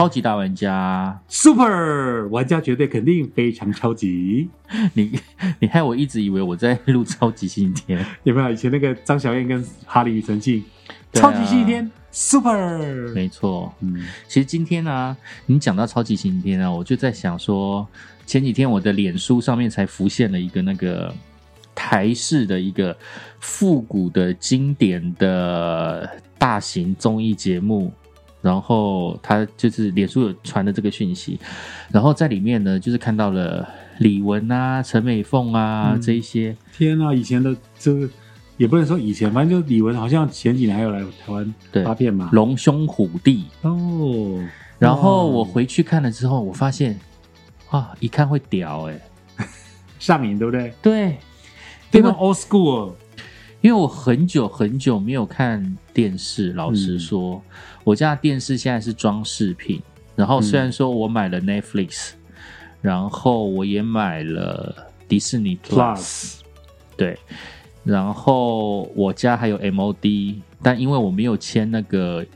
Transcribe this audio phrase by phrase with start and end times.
[0.00, 4.48] 超级大玩家，Super 玩家绝对肯定非常超级，
[4.94, 5.12] 你
[5.58, 8.50] 你害我一直以为我在录超级星期天，有没有？
[8.50, 10.64] 以前那个张小燕跟哈利庾澄庆，
[11.12, 13.74] 超级星期天 Super，没错。
[13.80, 17.86] 嗯，其实今天呢、你讲到超级星期天啊，我就在想说，
[18.24, 21.14] 前几天我的脸书上面才浮现了一个那个
[21.74, 22.96] 台式的一个
[23.38, 27.92] 复古的经典的大型综艺节目。
[28.42, 31.38] 然后他就是脸书有传的这个讯息，
[31.90, 36.00] 然后在里面呢，就是看到了李玟啊、陈美凤啊、嗯。
[36.00, 38.08] 这一些，天啊，以前的这个
[38.56, 42.30] 也不能说以前，反正就李玟好像前几年还有来台湾对发片嘛。
[42.32, 44.42] 龙兄虎弟，哦，
[44.78, 46.98] 然后我回去看了之后，我发现，
[47.68, 48.98] 啊，一看会屌哎、
[49.98, 50.72] 上瘾，对不对？
[50.80, 51.18] 对，
[51.90, 52.92] 变成 old school，
[53.60, 56.98] 因为我很久很久没有看电视，老实嗯。
[56.98, 57.42] 说，
[57.84, 59.80] 我家的电视现在是装饰品。
[60.16, 62.10] 然后虽然说我买了 Netflix，、
[62.82, 64.74] 然后我也买了
[65.08, 66.40] 迪士尼 Plus，, Plus
[66.94, 67.18] 对，
[67.84, 72.26] 然后我家还有 MOD，但因为我没有签那个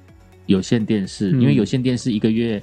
[0.47, 2.63] 有线电视，嗯因为有线电视一个月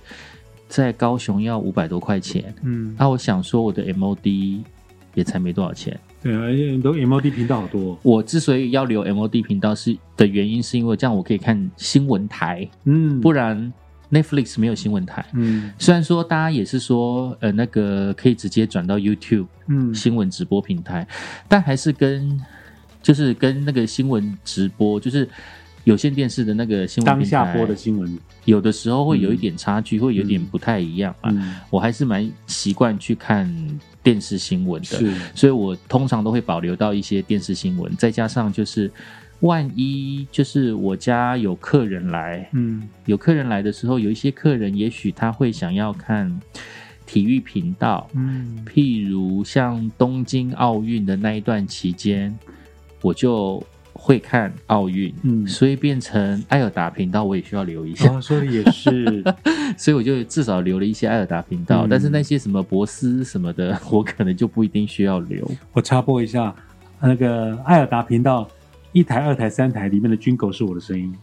[0.67, 4.63] 在高雄要五百多块钱，嗯，那、我想说我的 MOD
[5.13, 5.99] 也才没多少钱。
[6.21, 13.73] 对啊，而且很多 MOD 频道好多，我之所以要留 MOD 频道是的原因，是因为这样我可以看新闻台，嗯，不然
[14.11, 15.25] Netflix 没有新闻台。
[15.33, 21.07] 嗯虽然说大家也是说，呃，那个可以直接转到 YouTube 嗯新闻直播平台，
[21.47, 22.39] 但还是跟
[23.01, 25.27] 就是跟那个新闻直播，就是
[25.85, 30.45] 有线电视的那个新闻当下播的新闻，有的时候会有一点差距，会有点嗯。
[30.45, 31.29] 不太一样啊。
[31.31, 33.47] 嗯，我还是蛮习惯去看
[34.01, 38.91] 电视新闻的，所以我通常都会保留到一些电视新闻，再加上就是
[39.41, 42.89] 万一就是我家有客人来，嗯。
[43.05, 46.39] 有客人来的时候，有一些客人也许他会想要看
[47.05, 48.65] 体育频道，嗯。
[48.65, 52.35] 譬如像东京奥运的那一段期间，
[53.01, 53.63] 我就
[54.03, 55.13] 会看奥运。
[55.21, 59.23] 嗯，所以变成艾尔达频道，我也需要留一下，哦，说的也是，
[59.77, 61.85] 所以我就至少留了一些艾尔达频道。
[61.85, 65.49] 嗯但是那些什么博斯什么的，我可能就不一定需要留。
[65.71, 66.53] 我插播一下，
[66.99, 68.49] 那个艾尔达频道
[68.91, 71.13] 一台、二台、三台里面的军狗是我的声音。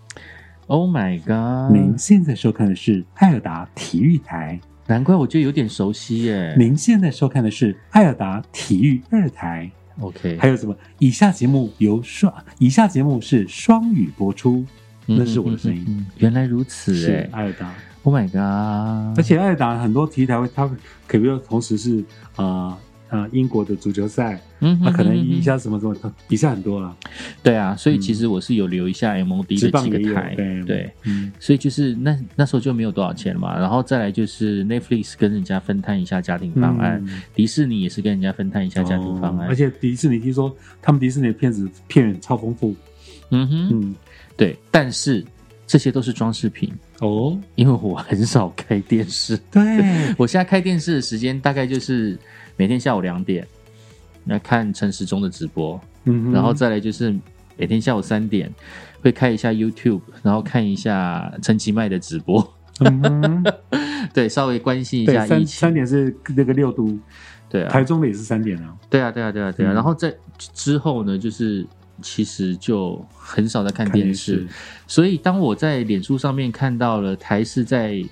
[0.68, 1.74] Oh my god！
[1.74, 6.54] 您现在收看的是艾尔达体育台，难怪我觉得有点熟悉耶。
[6.58, 9.70] 您现在收看的是艾尔达体育二台。
[10.00, 10.76] OK，还有什么？
[10.98, 14.64] 以下节目由双，以下节目是双语播出，
[15.06, 17.74] 那是我的声音原来如此是哎艾尔达。
[18.04, 19.18] ！Oh my god！
[19.18, 20.70] 而且艾尔达很多体育台会，它
[21.06, 22.02] 可能同时是
[22.36, 22.74] 呃
[23.10, 26.94] 呃英国的足球赛，嗯它可能一下什么什么，它比赛很多了。
[27.42, 42.74] 对啊，所以其实我是有留一下 MOD 的职棒也有几个台，对对，嗯所以就是那那时候就没有多少钱了嘛，然后再来就是 Netflix 跟人家分摊一下家庭方案，嗯迪士尼也是跟人家分摊一下家庭方案，哦而且迪士尼听说他们迪士尼的片子片源超丰富，
[43.30, 43.94] 嗯哼，嗯
[44.36, 45.24] 对，但是
[45.66, 52.18] 这些都是装饰品，哦，因为我很少开电视，对，我现在开电视的时间大概就是
[52.58, 53.46] 每天下午两点
[54.26, 55.80] 来看陈时中的直播，
[56.32, 57.16] 然后再来就是
[57.56, 58.52] 每天下午三点
[59.00, 63.44] 会开一下 YouTube，然后看一下陈其迈的直播，嗯哼。
[64.14, 65.46] 对，稍微关心一下疫情。
[65.46, 66.98] 三，点是那个六都，
[67.48, 69.72] 对啊，台中的也是三点啊，对啊，对啊，对啊，对啊。
[69.72, 69.74] 嗯。
[69.74, 71.66] 然后在之后呢，就是
[72.00, 74.46] 其实就很少在看看电视。
[74.86, 78.02] 所以当我在脸书上面看到了台视在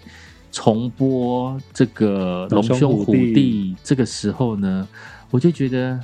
[0.56, 4.88] 重播这个《龙兄虎弟》这个时候呢，
[5.30, 6.00] 我就觉得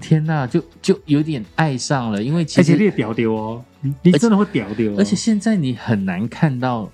[0.00, 6.88] 天呐，就就有点爱上了，因为其实而且你也屌丢哦，你你真的会屌丢哦，而且现在你很难看到，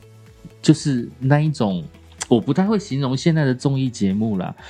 [0.63, 1.85] 就是那一种，
[2.29, 4.55] 我不太会形容现在的综艺节目啦，《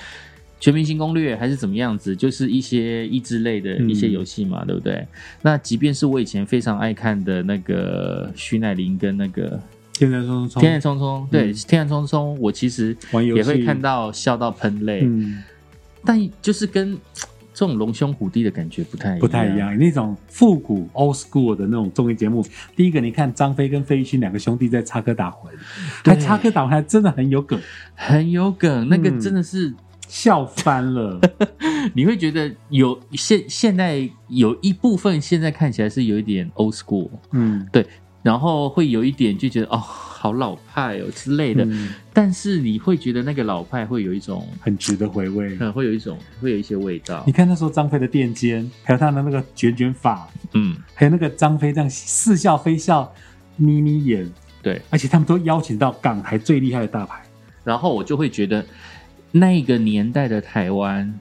[0.58, 3.88] 全明星攻略》还是怎么样子，就是一些益智类的嗯。
[3.88, 5.06] 一些游戏嘛，对不对？
[5.42, 9.60] 那即便是我以前非常爱看的那个徐乃麟跟那个
[9.92, 11.54] 天然匆匆，天然匆匆，对，嗯。
[11.68, 12.96] 天然匆匆，我其实
[13.34, 15.42] 也会看到笑到喷泪，嗯，
[16.04, 16.98] 但就是跟
[17.54, 19.58] 这种龙兄虎弟的感觉不太不太一。
[19.58, 22.42] 样，那种复古 old school 的那种综艺节目。
[22.74, 25.48] 第一个，你看张飞跟费玉清两个兄弟在插科打诨，
[26.02, 27.60] 还插科打诨，还真的很有梗，
[27.94, 29.20] 很有梗，那个嗯。
[29.20, 29.72] 真的是
[30.08, 31.20] 笑翻了。
[31.94, 37.68] 你会觉得有现现在有一部分现在看起来是有一点 old school，嗯
[38.22, 45.56] 然后会有一点就觉得哦好老派哦之类的，嗯，但是你会觉得那个老派会有一种，很值得回味。
[45.58, 47.24] 嗯，会有一种会有一些味道。
[47.26, 53.12] 你，看那时候张飞的垫肩，还有他的那个卷卷发，嗯，还有那个张飞这样似笑非笑、
[53.56, 54.30] 眯眯眼，
[54.62, 57.20] 对，而且他们都邀请到港台最厉害的大牌，
[57.64, 58.64] 然后我就会觉得
[59.32, 61.12] 那个年代的台湾。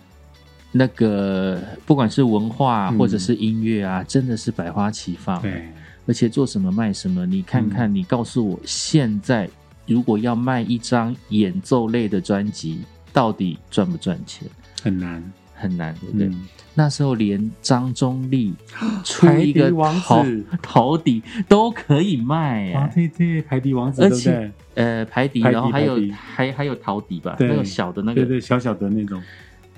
[0.73, 2.97] 那个不管是文化嗯。
[2.97, 5.41] 或者是音乐啊，真的是百花齐放。
[5.41, 5.67] 对，
[6.05, 7.25] 而且做什么卖什么。
[7.25, 9.49] 你看看，你告诉我，现在
[9.85, 12.81] 如果要卖一张演奏类的专辑，
[13.13, 14.47] 到底赚不赚钱？
[14.81, 16.27] 很难，很难，对不对？
[16.27, 18.53] 嗯，那时候连张忠立
[19.03, 24.51] 出一个底王陶子，陶笛都可以卖啊，哎，对对，海底王子，而且？
[24.73, 29.21] 呃，排底，然后还有还还有陶笛吧，对那个小的那个，对对，小小的那种，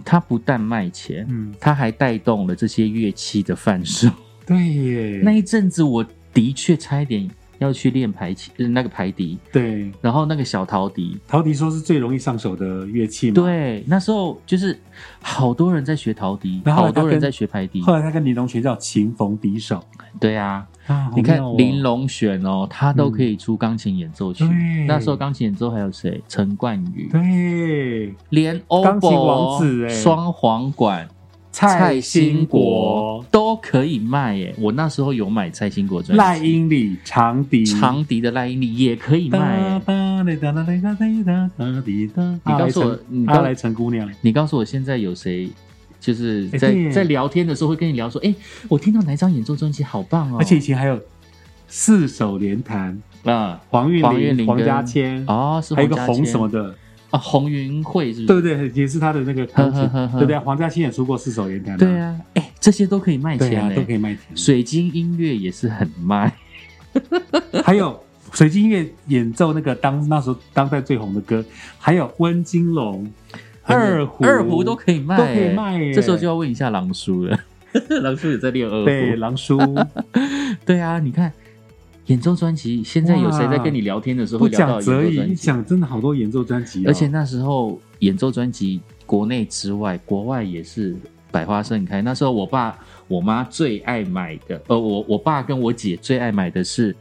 [0.06, 4.08] 它不但卖钱，嗯，它还带动了这些乐器的贩售。
[4.46, 7.30] 对耶，那一阵子，我的确差一点
[7.60, 11.18] 要去练排琴，呃那个排笛，对，然后那个小陶笛。
[11.28, 13.36] 陶笛说是最容易上手的乐器嘛，。
[13.36, 14.78] 对，那时候就是
[15.22, 17.82] 好多人在学陶笛，然后好多人在学排笛。
[17.82, 19.82] 后来他跟林隆学叫琴逢敌手
[20.20, 24.44] 对啊，啊，好你看妙哦林隆璇哦，他都可以出钢琴演奏曲。
[24.46, 26.22] 对那时候钢琴演奏还有谁？
[26.28, 31.08] 陈冠宇，对，连钢琴王子哎双簧管。
[31.54, 34.56] 蔡兴国都可以卖耶！
[34.58, 39.80] 我那时候有买蔡兴国专辑，赖英里长笛，长笛的赖英里也可以卖耶。
[40.26, 40.38] 你你
[42.58, 45.48] 告诉我你告阿来陈姑娘，你告诉我现在有谁，
[46.00, 48.34] 就是在、在聊天的时候会跟你聊说，哎，
[48.68, 51.00] 我听到哪一张演奏专辑好棒哦，而且以前还有
[51.68, 56.74] 四手联弹，啊黄韵玲、黄韵玲跟黄家千，哦是还有一个红什么的，
[57.14, 58.42] 啊红云会是不是？
[58.42, 58.82] 对不对？
[58.82, 60.20] 也是他的那个钢琴，呵呵呵呵。
[60.20, 60.40] 对不对？
[60.40, 64.22] 黄家欣也出过四手联弹，对，啊，哎，这些都可以卖对啊，钱嘞，都可以卖钱。
[64.36, 66.34] 水晶音乐也是很卖，
[67.64, 68.02] 还有
[68.32, 71.46] 水晶音乐演奏那个当那时候当代最红的歌，
[71.78, 73.08] 还有温金龙、
[73.62, 75.94] 二胡、二胡都可以卖，都可以卖耶。
[75.94, 77.40] 这时候就要问一下狼叔了，
[78.02, 79.60] 狼叔也在练二胡，对狼叔，
[80.66, 81.32] 对啊，你看
[82.08, 90.96] 演奏专辑现在有谁在跟你聊天的时候不讲则你，讲真的好多演奏专辑，而且那时候演奏专辑国内之外，国外也是
[91.32, 92.02] 百花盛开。
[92.02, 92.78] 那时候我爸
[93.08, 96.94] 我妈最爱买的，呃，我我爸跟我姐最爱买的是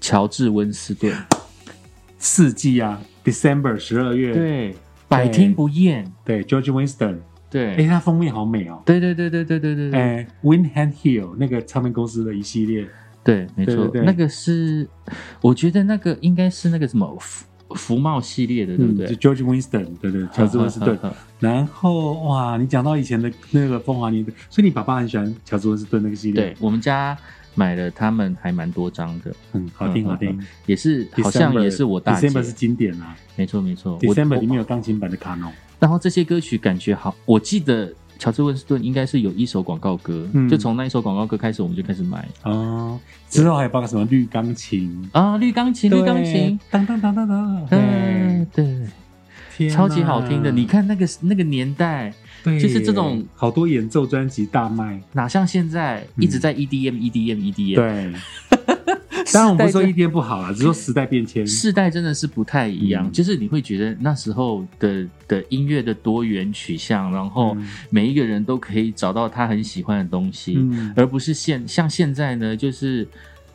[0.00, 1.12] 乔治·温斯顿
[2.18, 3.00] 《四季》啊，
[3.30, 4.74] 《December》十二月，对，
[5.06, 6.10] 百听不厌。
[6.24, 7.18] 对，George Winston。
[7.48, 8.82] 对，哎，他封面好美哦。
[8.84, 9.92] 对对对对对对对。
[9.92, 12.88] 哎，Windhand Hill 那个唱片公司的一系列。
[13.24, 14.88] 对，没错对对，对那个是，
[15.40, 19.14] 我觉得那个应该是那个什么福福茂系列的，对不嗯，对？
[19.14, 20.98] 就 George Winston，对对，乔治温斯顿
[21.38, 27.16] 然后哇，你讲到以前的那个风华年代，所以你爸爸很喜欢乔治温斯顿那个系列，对，我们家
[27.54, 30.38] 买了他们还蛮多张的，嗯，好听好听。
[30.66, 33.98] 也是好像也是我大姐，December 是经典啊没错没错。
[34.02, 37.92] 我，December 里面有钢琴版的卡农，然后这些歌曲感觉好，我记得
[38.22, 40.48] 乔治温斯顿应该是有一首广告歌，嗯。
[40.48, 42.28] 就从那一首广告歌开始，我们就开始买。
[42.44, 42.96] 哦，
[43.28, 47.66] 之后还有包括什么绿钢琴，啊，绿钢琴，绿钢琴，当当当当当，
[48.54, 48.86] 对，
[49.56, 50.52] 天超级好听的。
[50.52, 52.14] 你，看那个那个年代，
[52.44, 58.12] 就是这种好多演奏专辑大卖，哪像现在一直在 E EDM EDM EDM，，对。
[59.32, 73.06] 当然我们不是说世代 EDM 不好啊，只是说时代变迁，世代真的是不太一样，嗯就是你会觉得那时候的的音乐的多元取向，然后嗯每一个人都可以找到他很喜欢的东西，嗯而不是现像现在呢，就是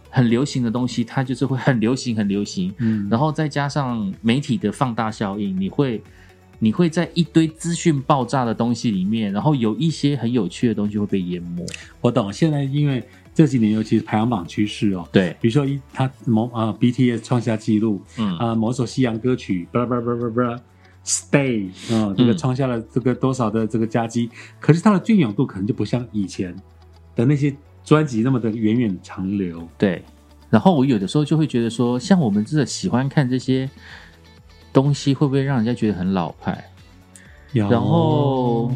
[0.10, 6.02] 很流行的东西，它就是会很流行很流行，嗯然后再加上媒体的放大效应，你会
[6.60, 11.64] 你会在一堆资讯爆炸的东西里面，然后有一些很有趣的东西会被淹没。
[12.02, 12.34] 我懂。
[12.34, 13.04] 现在因为
[13.38, 18.36] 这几年尤其是排行榜趋势哦，对，比如说一他某啊、BTS 创下纪录嗯。
[18.40, 20.60] 啊、某首西洋歌曲，巴拉巴拉巴拉巴拉
[21.06, 22.38] Stay 啊、这个嗯。
[22.40, 26.56] 创下了这个多少的这个佳绩，可是它的隽永度可能就不像以前
[27.16, 29.68] 的那些专辑那么的源远长流。
[29.78, 30.04] 对，
[30.50, 33.70] 然后我有的时候就会觉得说，像我们这喜欢看这些
[34.74, 36.72] 东西，会不会让人家觉得很老派？
[37.54, 38.72] 然然后，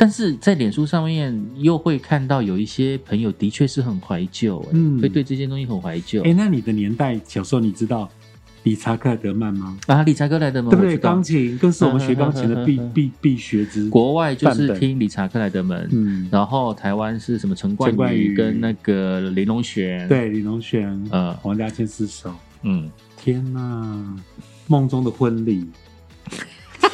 [0.00, 6.22] 但是在脸书上面又会看到有一些朋友的确是很怀旧、欸，嗯会对这些东西很怀旧。
[6.22, 8.08] 哎，那你的年代小时候你知道
[8.62, 9.78] 理查克莱德曼吗？
[9.88, 10.96] 啊，理查克莱德曼，对不对？
[10.96, 13.90] 钢琴更是我们学钢琴的 必必必学之。
[13.90, 22.34] 国外就是听理查克莱德曼，嗯，然后台湾是什么陈冠宇宇跟那个林隆璇，，对，李龙璇，呃王家千四首。
[22.62, 24.16] 嗯，天呐，
[24.66, 25.68] 梦中的婚礼。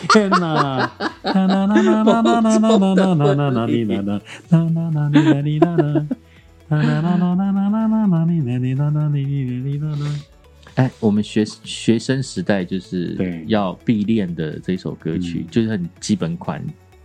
[0.09, 0.91] 天呐！
[1.23, 6.07] 啦啦啦啦啦啦啦啦啦啦啦啦啦哩啦啦啦啦啦哩啦哩啦啦。
[6.69, 10.21] 啦啦啦啦啦啦啦啦啦哩啦哩啦啦哩哩啦哩啦啦。
[10.75, 16.63] 哎，我们学学生时代就是要必练的这首歌曲，就是很基本款，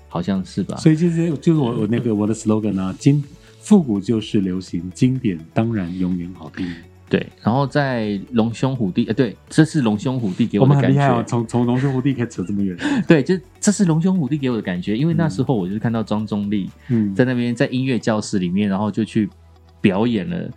[0.10, 0.76] 好像是吧？
[0.78, 3.24] 所以就是就是我我那个我的 slogan 啊，经
[3.62, 6.68] 复古就是流行，经典当然永远好听。
[7.12, 11.24] 对，然后在龙兄虎弟，呃，对，这是龙兄虎弟给我我的感觉。
[11.27, 12.75] 从从龙兄虎弟可以扯这么远。
[13.06, 19.30] 对，就这是龙兄虎弟给我的感觉，因为那时候我就是看到庄中立嗯，在那边在音乐教室里面，然后就去
[19.82, 20.50] 表演了。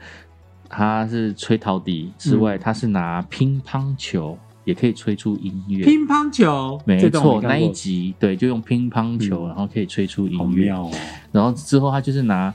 [0.66, 5.84] 他是吹陶笛之外，嗯他是拿乒乓球也可以吹出音乐。
[5.84, 10.64] 乒乓球，没错，那一集对，就用乒乓球，嗯然后可以吹出音乐。
[10.66, 10.90] 妙哦。
[11.30, 12.52] 然后之后他就是拿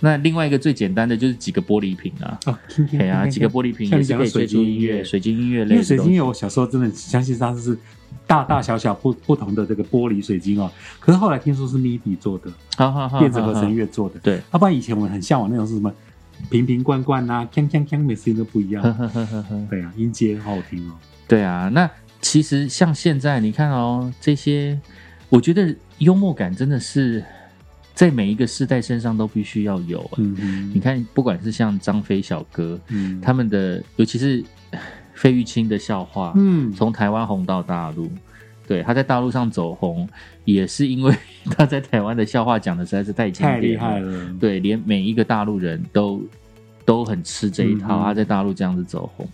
[0.00, 5.82] 那另外一个最简单的就是几个玻璃瓶啊，哦，听听对啊，几个玻璃瓶也是可以吹出音乐，水水晶音乐因为类的。
[5.82, 7.76] 水晶音乐，我小时候真的相信它是
[8.26, 10.70] 大大小小不不同的这个玻璃水晶哦。
[10.98, 14.18] 可是后来听说是 MIDI 做的，好好好，电子合成乐做的。
[14.20, 15.92] 对，要不然以前我们很向往那种是什么
[16.48, 18.82] 瓶瓶罐罐啊，锵锵锵，每次音都不一样。
[19.68, 20.94] 对啊，音阶好好听哦。
[21.28, 21.90] 对啊，那
[22.22, 24.80] 其实像现在你看哦，这些
[25.28, 27.22] 我觉得幽默感真的是
[27.94, 30.00] 在每一个世代身上都必须要有。
[30.00, 34.42] 啊嗯你看，不管是像张飞小哥嗯，他们的，尤其是
[35.14, 38.10] 费玉清的笑话，嗯从台湾红到大陆。
[38.66, 40.08] 对，他在大陆上走红，
[40.44, 41.12] 也是因为
[41.56, 44.32] 他在台湾的笑话讲的实在是太经太典厉害了。
[44.38, 46.22] 对，连每一个大陆人都
[46.84, 49.28] 都很吃这一套，嗯他在大陆这样子走红。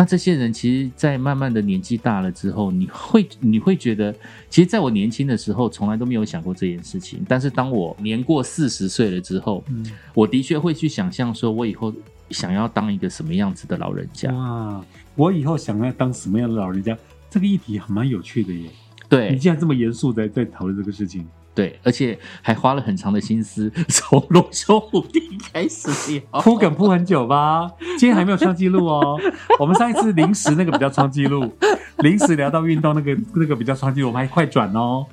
[0.00, 4.10] 那这些人其实，在慢慢的年纪大了之后，你会你会觉得，
[4.48, 7.22] 其实在我年轻的时候，从来都没有想过这件事情。
[7.28, 11.92] 但是当我年过四十岁了之后，嗯，我的确会去想象，说我以后
[12.30, 14.32] 想要当一个什么样子的老人家。
[14.32, 14.82] 哇，
[15.16, 16.96] 我以后想要当什么样的老人家？
[17.28, 18.70] 这个议题还蛮有趣的耶。
[19.06, 21.28] 对你对竟然这么严肃在在讨论这个事情，
[21.60, 25.20] 对，而且还花了很长的心思，从龙兄虎弟
[25.52, 26.40] 开始聊。
[26.40, 27.70] 铺梗铺很久吧？
[27.98, 29.20] 今天还没有创纪录哦。
[29.58, 31.52] 我们上一次临时那个比较创纪录，
[31.98, 35.04] 临时聊到运动那个那个比较创纪录，我们还快转哦。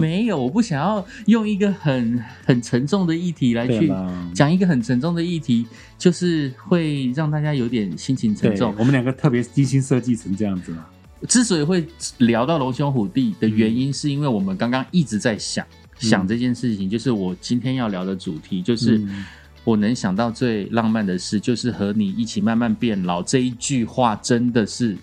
[0.00, 3.88] 没有，我不想要用一个很很沉重的议题来去
[4.34, 5.64] 讲一个很沉重的议题，
[5.96, 8.74] 就是会让大家有点心情沉，重。
[8.76, 10.84] 我们两个特别精心设计成这样子嘛。
[11.28, 11.86] 之所以会
[12.18, 15.64] 聊到龙兄虎弟的原因，是因为我们刚刚一直在想、
[16.02, 19.24] 想这件事情，就是我今天要聊的主题，就是嗯
[19.64, 23.22] 我能想到最浪漫的事，就是和你一起慢慢变老。
[23.22, 24.96] 这一句话真的是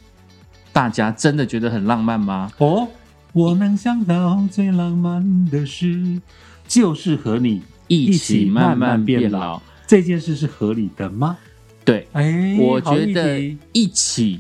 [0.73, 2.51] 大家真的觉得很浪漫吗？
[2.57, 2.87] 哦，
[3.31, 6.21] 我能想到最浪漫的事，
[6.67, 9.61] 就是和你一起慢慢变老老。
[9.87, 11.37] 这件事是合理的吗？
[11.85, 13.39] 对，哎，我觉得
[13.71, 14.39] 一起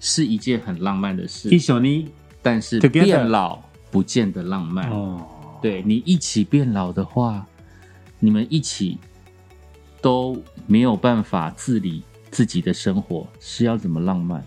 [0.00, 2.08] 是一件很浪漫的事一，宿呢？
[2.40, 3.60] 但是变老
[3.90, 4.88] 不见得浪漫。
[4.90, 5.24] 哦，
[5.60, 7.46] 对你一起变老的话，
[8.18, 8.98] 你们一起
[10.00, 14.44] 都没有办法自理自己的生活，是要怎么浪漫？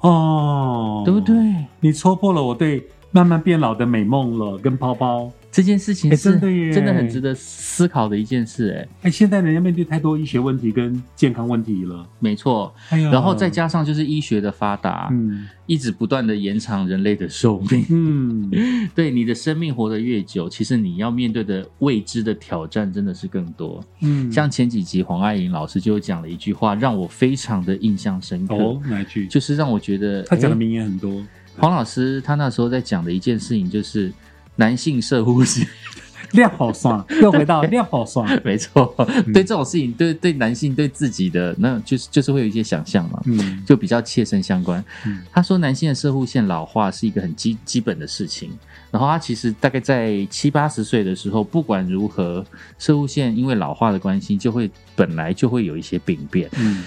[0.00, 1.20] 哦，对不？
[1.20, 1.34] 对？
[1.80, 5.30] 你戳破了我对慢慢变老的美梦了，跟泡泡。
[5.52, 6.40] 这件事情哎是
[6.72, 12.08] 真的很值得思考的一件事，哎，哎，现在人家面对太多医学问题跟健康问题了。
[12.18, 12.74] 没错。
[12.90, 17.86] 然后再加上就是医学的发达，嗯一直不断的延长人类的寿命。
[17.90, 18.50] 嗯，
[18.96, 23.84] 对你的生命活得越久，其实你要面对的未知的挑战真的是更多。
[24.00, 29.26] 嗯，像前几集黄爱玲老师就有讲了一句话，让我非常的印象深刻，哦哪一句？
[29.28, 31.22] 就是让我觉得诶他讲的名言很多。
[31.58, 34.10] 黄老师他那时候在讲的一件事情，就是
[34.56, 35.66] 男性射护线，
[36.32, 38.28] 料好爽，又回到量好爽。
[38.44, 38.94] 没错，
[39.32, 43.20] 对这种事情，对对男性对自己的那就是就是会有一些想象嘛。
[43.26, 45.22] 嗯就比较切身相关嗯。
[45.32, 48.50] 他说，男性的射护线老化是一个很基基本的事情。
[48.90, 52.44] 然后他其实大概在七八十岁的时候，不管如何，
[52.78, 56.48] 射护线因为老化的关系，就会本来就会有一些病变。
[56.58, 56.84] 嗯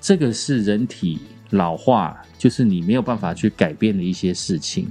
[0.00, 1.18] 这个是人体
[1.50, 4.90] 老化，就是你没有办法去改变的一些事情。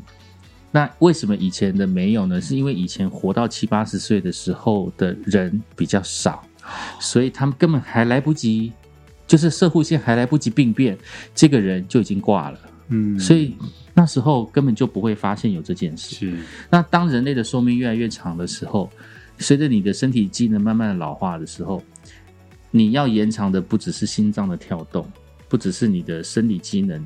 [0.72, 2.40] 那为什么以前的没有呢？
[2.42, 6.44] 是因为以前活到七八十岁的时候的人比较少，
[7.00, 8.74] 所以他们根本还来不及，
[9.26, 10.98] 就是射护线还来不及病变，
[11.34, 12.60] 这个人就已经挂了。
[12.90, 13.56] 嗯，所以
[13.94, 16.16] 那时候根本就不会发现有这件事。
[16.16, 16.38] 是
[16.70, 18.90] 那当人类的寿命越来越长的时候，
[19.40, 21.82] 随着你的身体机能慢慢的老化的时候，
[22.72, 25.10] 你要延长的不只是心脏的跳动，
[25.48, 27.06] 不只是你的生理机能，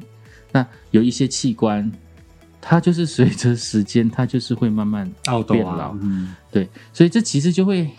[0.51, 1.91] 那有一些器官，
[2.61, 5.11] 它就是随着时间，它就是会慢慢
[5.47, 6.35] 变老，嗯。
[6.51, 7.89] 对，所以这其实就会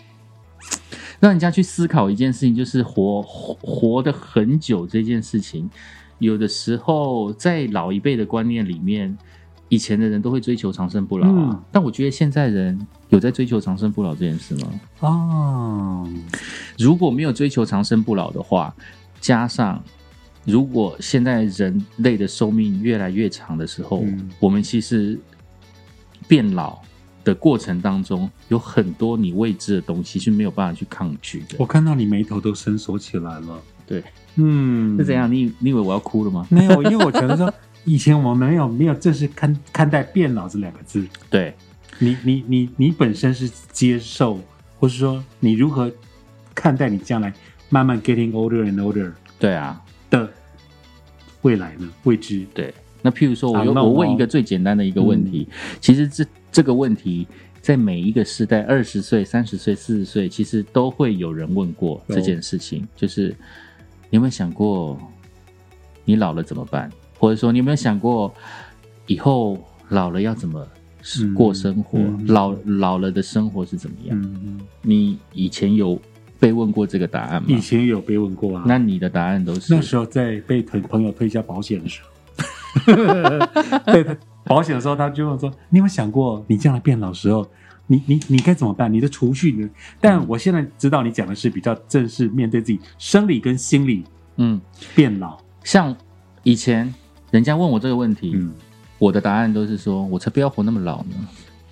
[1.19, 5.69] 让人家去思考一件事情，就是活活活得很久这件事情，
[6.19, 9.17] 有的时候在老一辈的观念里面，
[9.69, 11.63] 以前的人都会追求长生不老啊，嗯。
[11.71, 14.71] 但我觉得现在人有在追求长生不老这件事吗？
[15.01, 16.09] 哦，
[16.77, 18.73] 如果没有追求长生不老的话，
[19.19, 19.83] 加上
[20.45, 25.17] 如果现在人类的寿命越来越长的时候，嗯我们其实
[26.27, 26.79] 变老
[27.23, 31.55] 的过程当中，有很多你未知的东西是没有办法去抗拒的。
[31.57, 33.61] 我看到你眉头都深锁起来了。
[33.85, 34.03] 对，
[34.35, 35.31] 嗯，是怎样？
[35.31, 36.45] 你你以为我要哭了吗？
[36.51, 37.53] 没有，因为我觉得说，
[37.85, 41.05] 以前我们没有没有正式看看待变老这两个字。
[41.29, 41.53] 对，
[41.99, 44.39] 你你你你本身是接受，
[44.79, 45.91] 或是说你如何
[46.55, 47.33] 看待你将来
[47.69, 49.81] 慢慢 getting older and older 对啊，
[50.21, 50.29] 的
[51.41, 51.89] 未来呢？
[52.03, 52.45] 未知。
[52.53, 52.73] 对。
[53.01, 55.47] 那譬如说，我我问哦一个最简单的一个问题，
[55.81, 57.27] 其实这这个问题
[57.61, 63.35] 在每一个时代，二十岁、三十岁、四十岁，其实都会有人问过这件事情，就是
[64.09, 64.97] 你有没有想过，
[66.05, 66.89] 你老了怎么办？
[67.19, 68.33] 或者说，你有没有想过
[69.07, 69.57] 以后
[69.89, 70.65] 老了要怎么
[71.19, 71.99] 嗯过生活？
[71.99, 74.59] 嗯老老了的生活是怎么样？
[74.81, 75.99] 你以前有
[76.43, 77.57] 被问过这个答案吗以？
[77.57, 78.65] 前有被问过啊。
[78.67, 82.01] 那你的答案都是那时候在被朋朋友推销保险的时
[82.83, 82.93] 候，
[83.87, 84.05] 对
[84.43, 87.47] 保险的时候，他就问说：“你有没有想过，你将来变老时候，
[87.87, 88.91] 你你你该怎么办？
[88.91, 89.69] 你的储蓄呢？”
[90.01, 94.03] 但我现在知道你讲的是比较正式面对自己生理跟心理
[94.35, 94.59] 嗯，
[94.93, 95.37] 变老。
[95.63, 95.95] 像
[96.43, 96.93] 以前
[97.31, 98.51] 人家问我这个问题，嗯，
[98.99, 101.15] 我的答案都是说，我才不要活那么老呢。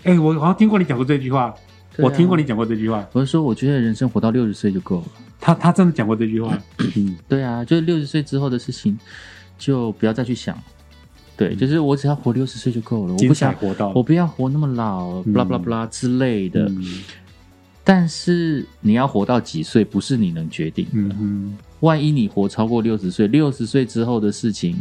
[0.03, 1.53] 哎、我好像听过你讲过这句话，
[1.98, 5.05] 我听过你讲过这句话，我是说，我觉得人生活到六十岁就够了。
[5.39, 6.57] 他他真的讲过这句话。
[6.95, 8.98] 嗯对啊，就是六十岁之后的事情，
[9.57, 10.57] 就不要再去想。
[11.36, 16.65] 对，就是我只要活六十岁就够了，我不想，活到我不要活那么老，嗯巴拉巴拉巴拉之类的。
[16.69, 17.03] 嗯
[17.83, 20.91] 但是你要活到几岁，不是你能决定的。
[20.93, 24.77] 嗯哼，万一你活超过六十岁，六十岁之后的事情，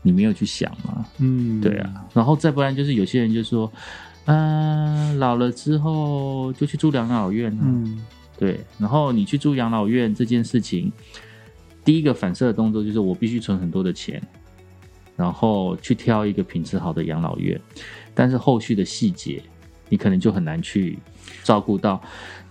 [0.00, 1.04] 你没有去想吗？
[1.18, 3.70] 嗯，对啊，然后再不然就是有些人就说，
[4.26, 7.60] 嗯、老了之后就去住养老院啊。
[7.62, 8.04] 嗯
[8.38, 10.90] 对，然后你去住养老院这件事情，
[11.84, 14.20] 第一个反射的动作就是我必须存很多的钱，
[15.14, 17.60] 然后去挑一个品质好的养老院，
[18.14, 19.40] 但是后续的细节，
[19.88, 20.98] 你可能就很难去
[21.44, 22.02] 照顾到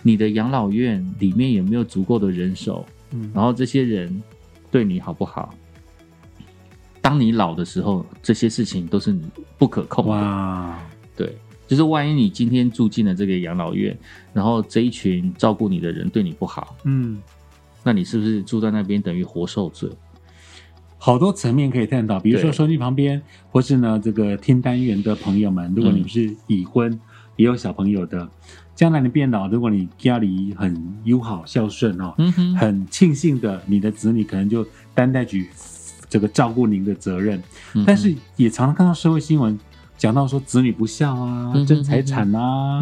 [0.01, 4.21] 你的养老院里面有没有足够的人手，嗯然后这些人
[4.69, 5.53] 对你好不好。
[7.01, 9.25] 当你老的时候，这些事情都是你
[9.57, 10.11] 不可控的。
[10.11, 10.79] 哇，
[11.17, 11.35] 对，
[11.71, 13.97] 就是万一你今天住进了这个养老院，
[14.33, 17.17] 然后这一群照顾你的人对你不好，嗯。
[17.81, 19.89] 那你是不是住在那边等于活受罪？
[20.97, 26.99] 好多层面可以探讨，比如说对收音旁边，或是呢这个听单元的朋友们，如果你是已婚、
[27.37, 28.29] 也有小朋友的，
[28.75, 32.13] 将来你变老，如果你家里很友好孝顺哦，
[32.59, 35.47] 很庆幸的，你的子女可能就担待起
[36.09, 37.41] 这个照顾您的责任，
[37.75, 39.57] 嗯但是也常常看到社会新闻
[40.01, 42.81] 讲到说子女不孝啊争财产啊，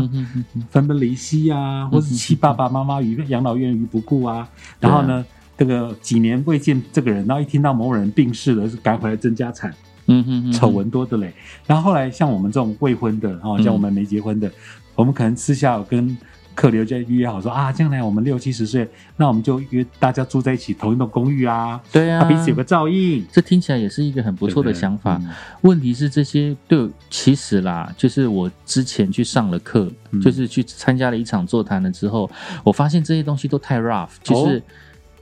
[0.72, 4.48] 分崩离析啊，或是弃爸爸妈妈于养老院于不顾啊，
[4.80, 5.26] 然后呢，
[5.58, 11.34] 这个几年未见这个人，然后一听到某人病逝了，是赶回来争家产，嗯哼丑闻多的嘞。
[11.68, 13.64] 然后后来像我们这种未婚的，哦，嗯。
[13.64, 14.50] 像我们没结婚的，
[14.96, 16.18] 我们可能私下有跟
[16.60, 25.22] 客流就约好说啊，将来我们六七十岁，那我们就约大家住在一起同一栋公寓啊，对啊，啊彼此有个照应，这听起来也是一个很不错的想法。
[25.62, 30.20] 问题是这些对，其实啦，就是我之前去上了课，嗯。
[30.20, 32.30] 就是去参加了一场座谈了之后，
[32.62, 34.62] 我发现这些东西都太 rough，就是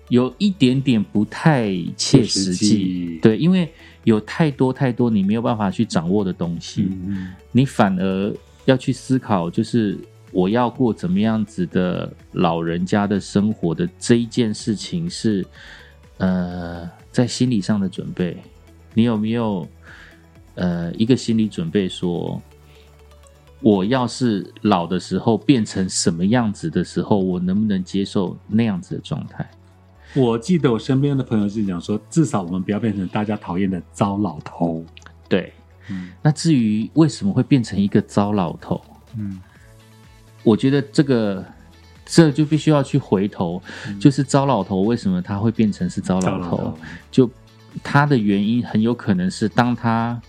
[0.09, 2.67] 有一点点不太切实际。
[2.67, 3.19] 际。
[3.21, 3.71] 对，因为
[4.05, 7.27] 有太多太多你没有办法去掌握的东西，嗯。
[7.51, 8.33] 你反而
[8.65, 9.95] 要去思考，就是
[10.37, 15.43] 我要过怎么样子的老人家的生活的这一件事情是，
[16.17, 18.37] 呃，在心理上的准备，
[18.93, 19.67] 你有没有
[20.53, 22.39] 呃一个心理准备说，
[23.61, 29.49] 我要是老的时候变成什么样子的时候，我能不能接受那样子的状态？
[30.13, 34.85] 我记得我身边的朋友是讲说，至少我们不要变成大家讨厌的糟老头。
[35.27, 35.51] 对，
[35.89, 38.79] 嗯那至于为什么会变成一个糟老头，
[39.17, 39.41] 嗯
[40.47, 41.43] 我觉得这个
[42.05, 43.61] 这就必须要去回头，
[43.99, 46.77] 就是糟老头为什么他会变成是糟老头？
[47.11, 47.29] 就
[47.83, 50.21] 他的原因很有可能是当他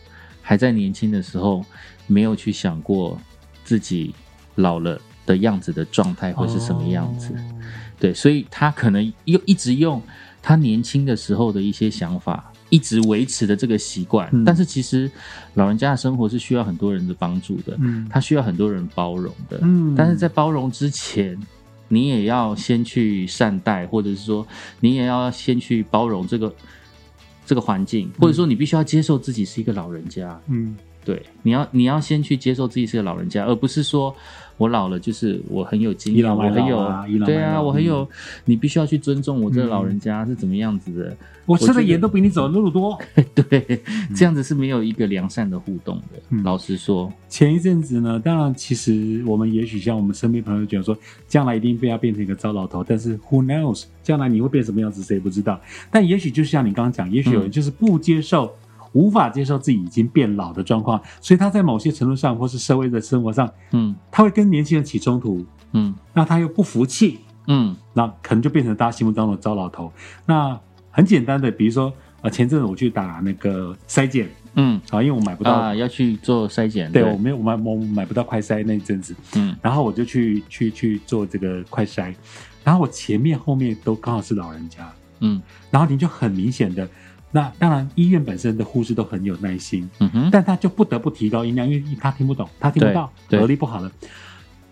[0.43, 1.65] 还在年轻的时候，
[2.09, 3.17] 没有去想过
[3.65, 4.13] 自己
[4.57, 7.33] 老了的样子的状态会是什么样子。
[7.35, 7.55] 哦
[8.01, 10.01] 对，所以他可能又一直用
[10.41, 14.29] 他年轻的时候的一些想法，一直维持的这个习惯。
[14.33, 15.11] 嗯但是其实
[15.55, 19.61] 老人家的生活是需要很多人的帮助的，嗯他需要很多人包容的。
[19.63, 21.39] 嗯但是在包容之前，
[21.89, 24.47] 你也要先去善待，或者是说
[24.81, 26.55] 你也要先去包容这个
[27.47, 30.39] 这个环境，或者说你必须要接受自己是一个老人家。
[30.49, 34.15] 嗯对，你要你要先去接受自己是个老人家，而不是说
[34.59, 38.09] 我老了就是我很有经验，我很有对啊，我很有，嗯
[38.45, 41.17] 你必须要去尊重我这个老人家是怎么样子的。
[41.47, 42.99] 我吃的盐都比你走的路多。
[43.35, 43.81] 对，
[44.15, 46.19] 这样子是没有一个良善的互动的。
[46.29, 50.95] 嗯老实说，前一阵子呢，当然，其实我们也许像我们身边朋友讲说，
[51.27, 55.59] 将来一定被要变成一个糟老头，但是 who knows，将来你会变什么样子，谁也不知道。
[55.91, 58.53] 但也许就像你刚刚讲，也许有人就是不接受、
[58.93, 63.95] 无法接受自己已经变老的状况，所以他在某些程度上，或是社会的生活上，嗯。
[64.11, 65.95] 他会跟年轻人起冲突，嗯。
[66.15, 67.77] 那他又不服气，嗯。
[67.93, 69.93] 那可能就变成大家心目当中的糟老头。
[70.27, 70.59] 那
[70.91, 74.81] 很简单的，比如说，呃，前阵子我去打那个筛检嗯。
[74.91, 77.05] 啊，因为我买不到啊，要去做筛检，对。
[77.05, 79.57] 我没有我买我买不到快筛那一阵子，嗯。
[79.63, 82.15] 然后我就去去去做这个快筛，
[82.65, 85.41] 然后我前面后面都刚好是老人家，嗯。
[85.71, 86.89] 然后你就很明显的，
[87.31, 93.91] 那当然医院本身的护士都很有耐心，嗯哼，但他就不得不提高音量，因为他听不懂，他听不到，耳力不好了。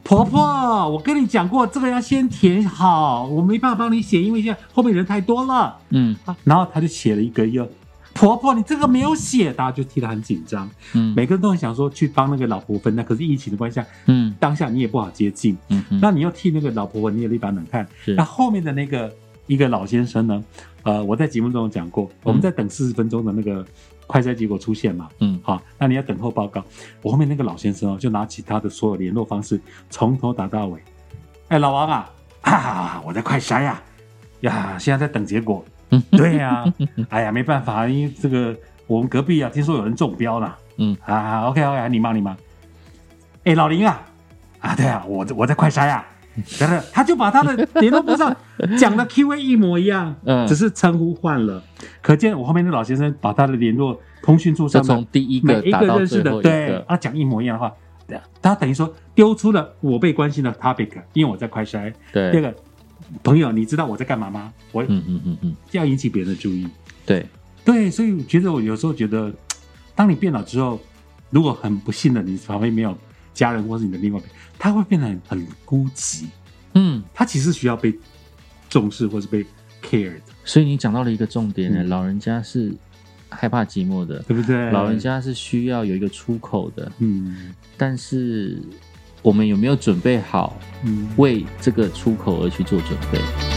[0.02, 0.40] 婆婆，
[0.88, 5.76] 我跟你讲过，这个要先填好，我没办法帮你写，因为现在后面人太多了。
[5.90, 7.68] 嗯啊然后他就写了一个又，
[8.14, 10.70] 婆婆你这个没有写，大家就替他很紧张。
[10.94, 17.86] 嗯每个人都很想说去帮那个老婆分担，可是疫情的关系下，嗯当下你也不好接近，嗯嗯，那你又替那个老婆婆捏了一把冷汗。
[18.04, 19.12] 是那后面的那个
[19.48, 20.42] 一个老先生呢？
[20.86, 23.66] 呃，我在节目中有讲过，我们在等四十分钟的那个
[24.06, 26.64] 快筛结果出现嘛，嗯好，那你要等候报告。
[27.02, 30.80] 我后面那个老先生哦，就拿起他的所有联络方式，从头打到尾。
[31.48, 32.08] 哎，老王啊，
[32.42, 33.82] 啊，我在快筛呀、
[34.42, 35.64] 呀，现在在等结果。
[35.90, 36.64] 嗯对呀、
[37.08, 40.56] 哎呀，没办法，因为这个我们隔壁啊，听说有人中标了。
[40.76, 42.36] 嗯啊，OK OK，你忙你忙。
[43.42, 44.00] 哎，老林啊，
[44.60, 46.06] 啊，对啊，我我在快筛啊。
[46.58, 48.34] 等等，他就把他的联络簿上
[48.78, 51.62] 讲的 Q&A 一模一样，嗯只是称呼换了。
[52.02, 57.72] 可见我后面那老先生把他的联络通讯处就上面从第一每一个认识的，对，，他讲一模一样的话，
[58.06, 61.92] 对他等于说丢出了我被关心的 topic，因为我在快筛。
[62.12, 62.54] 对第二，个，
[63.22, 64.52] 朋友，你知道我在干嘛吗？
[64.72, 66.66] 我嗯嗯嗯嗯，要引起别人的注意。
[67.04, 67.26] 对，
[67.64, 69.32] 对，所以我觉得我有时候觉得，
[69.94, 70.80] 当你变老之后，
[71.30, 72.96] 如果很不幸的你旁边没有
[73.36, 76.24] 家人或是你的另外一半，他会变得很很孤寂，
[76.74, 77.04] 嗯。
[77.14, 77.96] 他其实需要被
[78.68, 79.44] 重视或是被
[79.82, 82.74] care 的，所以你讲到了一个重点呢，嗯老人家是
[83.28, 84.70] 害怕寂寞的，对不对？
[84.72, 88.58] 老人，家是需要有一个出口的，嗯但是
[89.20, 93.55] 我们有没有准备好嗯，为这个出口而去做准备？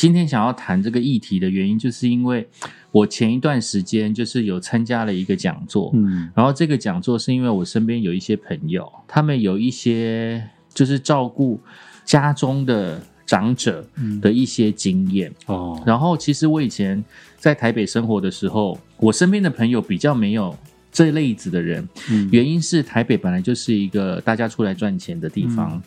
[0.00, 2.48] 今天想要谈这个议题的原因，就是因为
[2.90, 6.30] 我前一段时间就是有参加了一个讲座，嗯。
[6.34, 11.60] 然后这个讲座是因为我身边有一些朋友，他们有一些就是照顾
[12.02, 14.18] 家中的长者嗯。
[14.22, 15.30] 的一些经验。
[15.44, 17.04] 哦，然后其实我以前
[17.36, 20.56] 在台北生活的时候，我身边的朋友比较没有
[20.90, 22.26] 这类子的人，嗯。
[22.32, 25.82] 原因是台北本来就是一个大家出来赚钱的地方，嗯。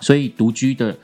[0.00, 0.96] 所以独居的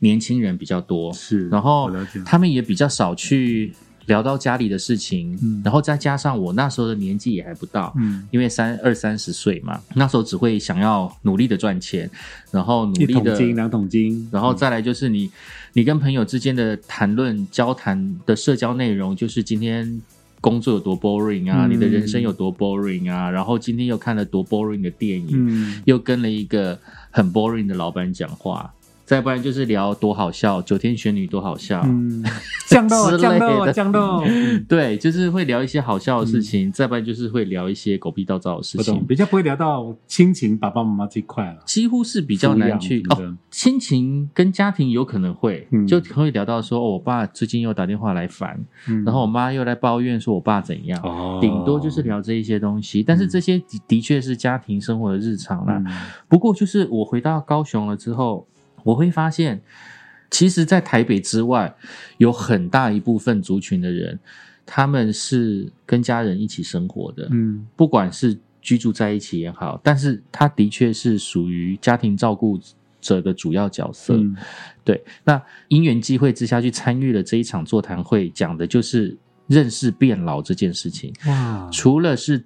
[0.00, 1.12] 年轻人比较多。
[1.12, 1.90] 是，然后
[2.26, 3.72] 他们也比较少去
[4.06, 5.62] 聊到家里的事情，嗯。
[5.64, 12.10] 然后再加上我那时候的年纪也还不到，嗯，因为三二三十岁嘛，那时候只会想要努力的赚钱，
[12.50, 15.30] 然后努力的，桶金两桶金，然后再来就是你
[15.74, 20.02] 你跟朋友之间的谈论、交谈的社交内容，就是今天。
[20.42, 21.70] 工作有多 boring 啊，嗯。
[21.70, 25.82] 你的人生有多 boring 啊，然后今天又看了多 boring 的电影，嗯。
[25.84, 26.78] 又跟了一个
[27.10, 28.72] 很 boring 的老板讲话，
[29.10, 32.22] 再不然就是聊多好笑，九天玄女多好笑，嗯，
[32.68, 34.22] 降肉 之类降肉的降肉，
[34.68, 43.02] 对，就是会聊一些好笑的事情，再不然就是会聊一些狗屁倒灶的事，情，比较不会聊到亲情爸爸妈妈这一块了，几乎是比较难去。
[43.50, 45.84] 亲情跟家庭有可能会，嗯。
[45.88, 49.02] 就会聊到说，哦，我爸最近又打电话来烦，嗯。
[49.02, 55.82] 然后我妈又来抱怨说我爸怎样，哦，顶多就是聊这一些东西，但是这些的的确是家庭生活的日常啦。
[55.84, 55.92] 嗯。
[56.28, 58.46] 不过就是我回到高雄了之后，
[58.84, 59.60] 我会发现，
[60.30, 61.74] 其实，在台北之外，
[62.18, 64.18] 有很大一部分族群的人，
[64.64, 72.60] 他们是跟家人一起生活的，嗯不管是居住在一起也好，但是他的确是属于家庭照顾
[73.00, 74.14] 者的主要角色。
[74.14, 74.36] 嗯
[74.84, 79.16] 对，那因缘际会之下去参与了这一场座谈会，讲的就是
[79.46, 81.12] 认识变老这件事情。
[81.26, 82.44] 哇，除了是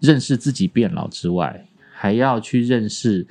[0.00, 3.26] 认识自己变老之外，还要去认识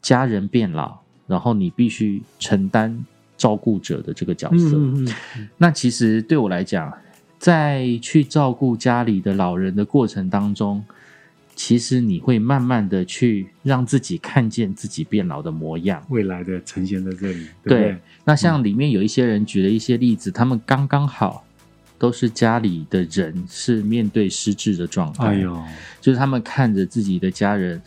[0.00, 3.04] 家人变老，然后你必须承担
[3.36, 4.76] 照顾者的这个角色。
[4.76, 6.92] 嗯嗯嗯那其实对我来讲，
[7.38, 10.84] 在去照顾家里的老人的过程当中，
[11.54, 16.02] 其实你会慢慢的去让自己看见自己变老的模样。
[16.08, 21.44] 未来的呈现在这里，对对对？，那像里面有一些人举了一些例子，他们刚刚好
[21.98, 25.62] 都是家里的人是面对失智的状态，哎呦，
[26.00, 27.80] 就是他们看着自己的家人，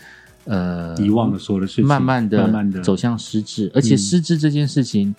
[0.46, 5.14] 呃，遗忘了所有的事情，慢慢的慢慢的走向失智，而且失智这件事情，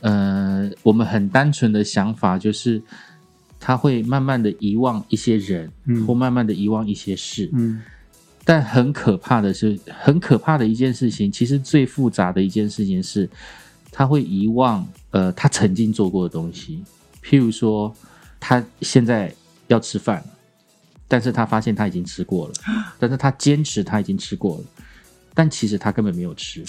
[0.00, 2.82] 呃，我们很单纯的想法就是，
[3.60, 6.06] 他会慢慢的遗忘一些人，嗯。
[6.06, 7.82] 或慢慢的遗忘一些事，嗯。
[8.44, 13.30] 但很可怕的是，很可怕的一件事情，其实最复杂的一件事情是，
[13.92, 16.82] 他会遗忘呃他曾经做过的东西，
[17.22, 17.94] 譬如说
[18.40, 19.32] 他现在
[19.68, 20.26] 要吃饭了，
[21.12, 22.54] 但是他发现他已经吃过了，
[22.98, 24.64] 但是他坚持他已经吃过了，
[25.34, 26.64] 但其实他根本没有吃，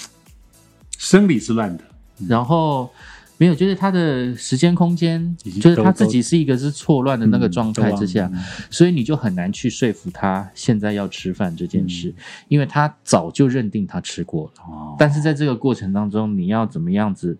[0.98, 1.84] 生理是乱的，
[2.28, 2.92] 然后。
[3.36, 12.16] 没有，就是他的时间空间，就是他自己是一个是错乱的那个状态之下，嗯所以你就很难去说服他现在要吃饭这件事，嗯。
[12.48, 14.64] 因为他早就认定他吃过了。
[14.68, 17.36] 哦，但是在这个过程当中，你要怎么样子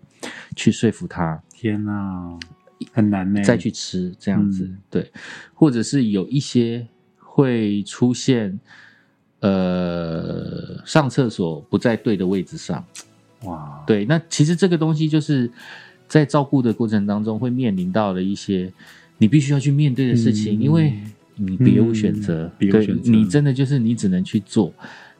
[0.56, 1.40] 去说服他？
[1.54, 2.38] 天哪，
[2.92, 4.64] 很难呢，再去吃这样子？
[4.64, 4.78] 嗯。
[4.90, 5.12] 对，
[5.54, 6.86] 或者是有一些
[7.34, 8.60] 会出现，
[9.40, 12.84] 呃，上厕所不在对的位置上。
[13.42, 15.50] 哇，对，那其实这个东西就是
[16.06, 18.72] 在照顾的过程当中会面临到的一些
[19.18, 20.94] 你必须要去面对的事情，嗯因为
[21.34, 24.72] 你别无选择，嗯别无对选择你真的就是你只能去做。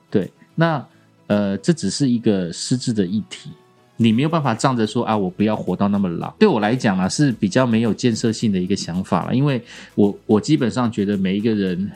[0.09, 0.87] 对，那
[1.27, 3.50] 呃，这只是一个失智的议题。
[3.97, 6.31] 你没有办法仗着说啊，我不要活到那么老。
[6.39, 9.63] 对我来讲啊，是比较没有建设性的一个想法了，因为
[9.95, 11.91] 我我基本上觉得每一个人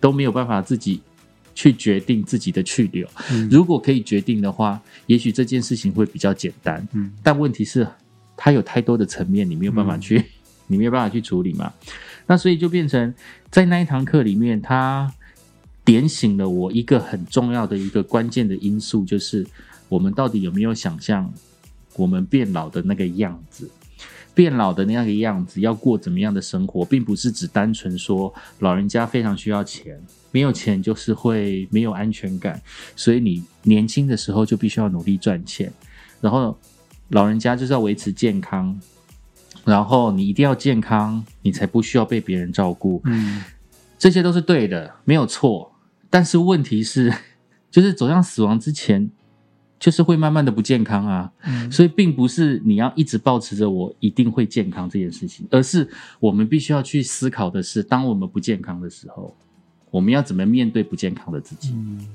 [0.00, 1.00] 都没有办法自己
[1.54, 3.08] 去决定自己的去留。
[3.30, 6.86] 嗯如果可以决定的话，也许这件事情会比较简单。
[6.92, 7.86] 嗯但问题是，
[8.36, 10.24] 它有太多的层面，你没有办法去，
[10.66, 11.72] 你没有办法去处理嘛。
[12.26, 13.14] 那所以就变成
[13.50, 15.12] 在那一堂课里面，他
[15.84, 19.46] 点醒了我一个很重要的一个关键的因素，就是
[19.94, 21.32] 我们到底有没有想象
[21.94, 23.70] 我们变老的那个样子。
[24.34, 29.96] 变老的那个样子，要过怎么样的生活，并不是只单纯说老人家非常需要钱，
[30.32, 32.60] 没有钱就是会没有安全感，
[32.96, 35.72] 所以你年轻的时候就必须要努力赚钱，
[36.20, 36.58] 然后
[37.10, 38.76] 老人家就是要维持健康，
[39.64, 43.44] 然后你一定要健康，你才不需要被别人照顾，嗯。
[43.96, 45.72] 这些都是对的，没有错。
[46.10, 47.14] 但是问题是，
[47.70, 49.08] 就是走向死亡之前，
[49.84, 51.30] 就是会慢慢的不健康啊。
[51.44, 55.86] 嗯所以并不是你要一直保持着我一定会健康这件事情，而是
[56.20, 59.36] 我们必须要去思考的是，当我们不健康的时候，
[59.90, 61.74] 我们要怎么面对不健康的自己？
[61.74, 62.06] 嗯。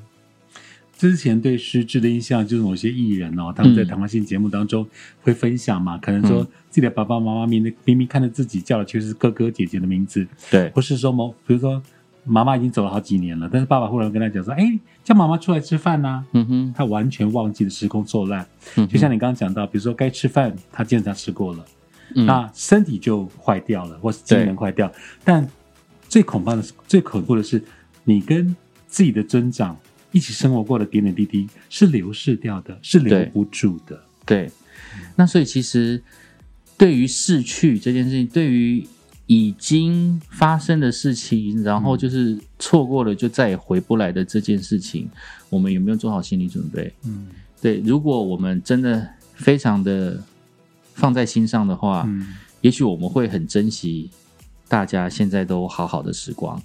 [0.98, 4.86] 之前对失智的印象就是某些艺人哦，他们在谈话性节目当中
[5.22, 11.82] 会分享嘛，可能说嗯自己的爸爸妈妈明明明看着自己叫的却是哥哥姐姐的名字，对，不是说某比如说
[12.30, 21.66] 妈妈已经走了好几年了，但是爸爸忽然跟他讲说：“哎，叫妈妈出来吃饭呐、嗯哼，他完全忘记了时空错乱，嗯就像你刚刚讲到，比如说该吃饭，他坚持他吃过了，
[22.16, 22.26] 嗯。
[22.26, 24.92] 那身体就坏掉了，或是机能坏掉。
[25.24, 25.48] 但
[26.08, 27.62] 最恐怕的是，最恐怖的是，
[28.04, 28.56] 你跟
[28.88, 29.78] 自己的尊长
[30.12, 34.00] 一起生活过的点点滴滴是流逝掉的，是留不住的。
[34.26, 34.50] 对，
[35.16, 36.02] 那所以其实
[36.78, 38.86] 对于逝去这件事情，对于
[39.32, 45.08] 已经发生的事情，然后就是错过了就再也回不来的这件事情，
[45.52, 46.92] 我们有没有做好心理准备？
[47.06, 47.28] 嗯
[47.62, 50.20] 对，如果我们真的非常的
[50.96, 54.10] 放在心上的话，嗯也许我们会很珍惜
[54.68, 56.60] 大家现在都好好的时光。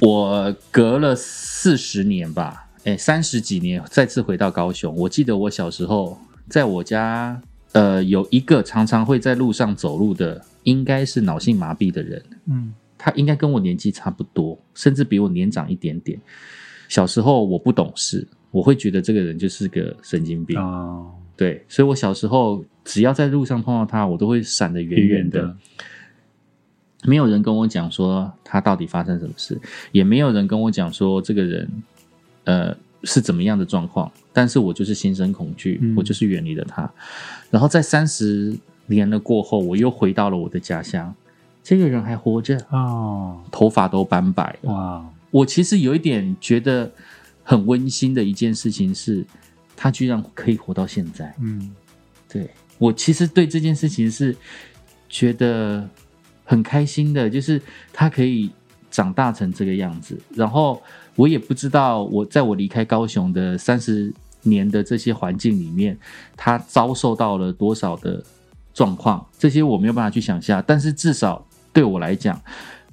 [0.00, 4.94] 我隔了四十年吧，哎，三十几年再次回到高雄。
[4.94, 7.40] 我记得我小时候在我家，
[7.76, 16.18] 呃，有一个常常会在路上走路的，应该是脑性麻痹的人，嗯他应该跟我年纪差不多，甚至比我年长一点点。
[16.88, 20.58] 小时候我不懂事，我会觉得这个人就是个神经病。
[20.58, 25.42] 哦，对，所以我小时候只要在路上碰到他，我都会闪得远远的。
[25.42, 25.56] 的，
[27.04, 29.60] 没有人跟我讲说他到底发生什么事，
[29.92, 31.68] 也没有人跟我讲说这个人
[32.44, 32.74] 呃
[33.06, 36.92] 是怎么样的状况，但是我就是心生恐惧，嗯我就是远离了他。
[37.50, 38.54] 然后在三十
[38.86, 41.14] 年了过后，我又回到了我的家乡，
[41.62, 44.72] 这个人还活着，哦，头发都斑白了。
[44.72, 46.90] 哇，我其实有一点觉得
[47.42, 49.24] 很温馨的一件事情是，
[49.76, 51.32] 他居然可以活到现在。
[51.40, 51.74] 嗯
[52.28, 54.36] 对我其实对这件事情是
[55.08, 55.88] 觉得
[56.44, 58.50] 很开心的，就是他可以
[58.90, 60.18] 长大成这个样子。
[60.34, 60.82] 然后
[61.16, 65.98] 我也不知道，我在我离开高雄的三十年的这些环境里面，
[66.36, 68.22] 他遭受到了多少的
[68.72, 70.62] 状况，这些我没有办法去想象。
[70.66, 72.40] 但是至少对我来讲，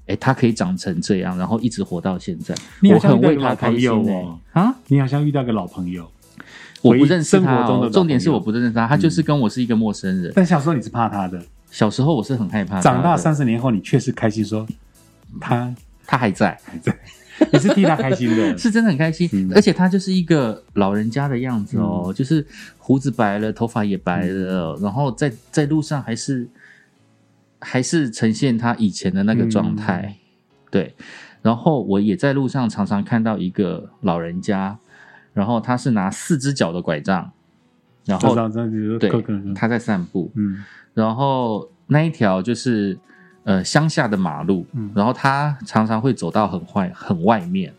[0.07, 4.39] 哎，他可以长成这样，然后一直活到现在，你好我很为像遇到个他开心老朋友、哦。
[4.53, 6.09] 啊，你好像遇到个老朋友，
[6.81, 10.31] 我不认识他、重点是我不认识他，他就是跟我是一个陌生人。
[10.35, 14.65] 但小时候你是怕他的，小时候我是很害怕长大三十年后你确实开心说
[15.39, 15.73] 他
[16.05, 16.97] 他还在，还在，
[17.51, 19.51] 你是替他开心的， 是真的很开心，嗯。
[19.55, 22.45] 而且他就是一个老人家的样子哦，就是
[22.77, 26.47] 胡子白了，头发也白了，然后在在路上还是
[27.59, 30.15] 还是呈现他以前的那个状态，
[30.69, 30.93] 对。
[31.41, 34.77] 然后我也在路上常常看到一个老人家，
[35.33, 37.31] 然后他是拿四只脚的拐杖，
[38.05, 38.33] 然后
[38.97, 39.09] 对
[39.53, 40.63] 他在散步，嗯。
[40.93, 42.97] 然后那一条就是
[43.43, 47.73] 呃乡下的马路，嗯然后他常常会走到很外很外面，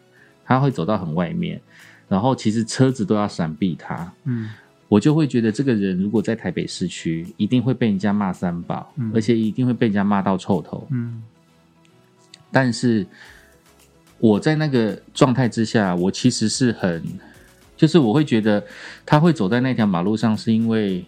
[0.44, 1.60] 他会走到很外面，
[2.08, 4.50] 然后其实车子都要闪避他，嗯
[4.86, 10.86] 我就会觉得这个人如果在台北市区，一定会被人家骂三宝，嗯而且一定会被人家骂到臭头。
[10.90, 11.22] 嗯
[12.52, 13.04] 但是
[14.18, 17.02] 我在那个状态之下，我其实是很，
[17.76, 18.62] 就是我会觉得
[19.04, 21.04] 他会走在那条马路上，是因为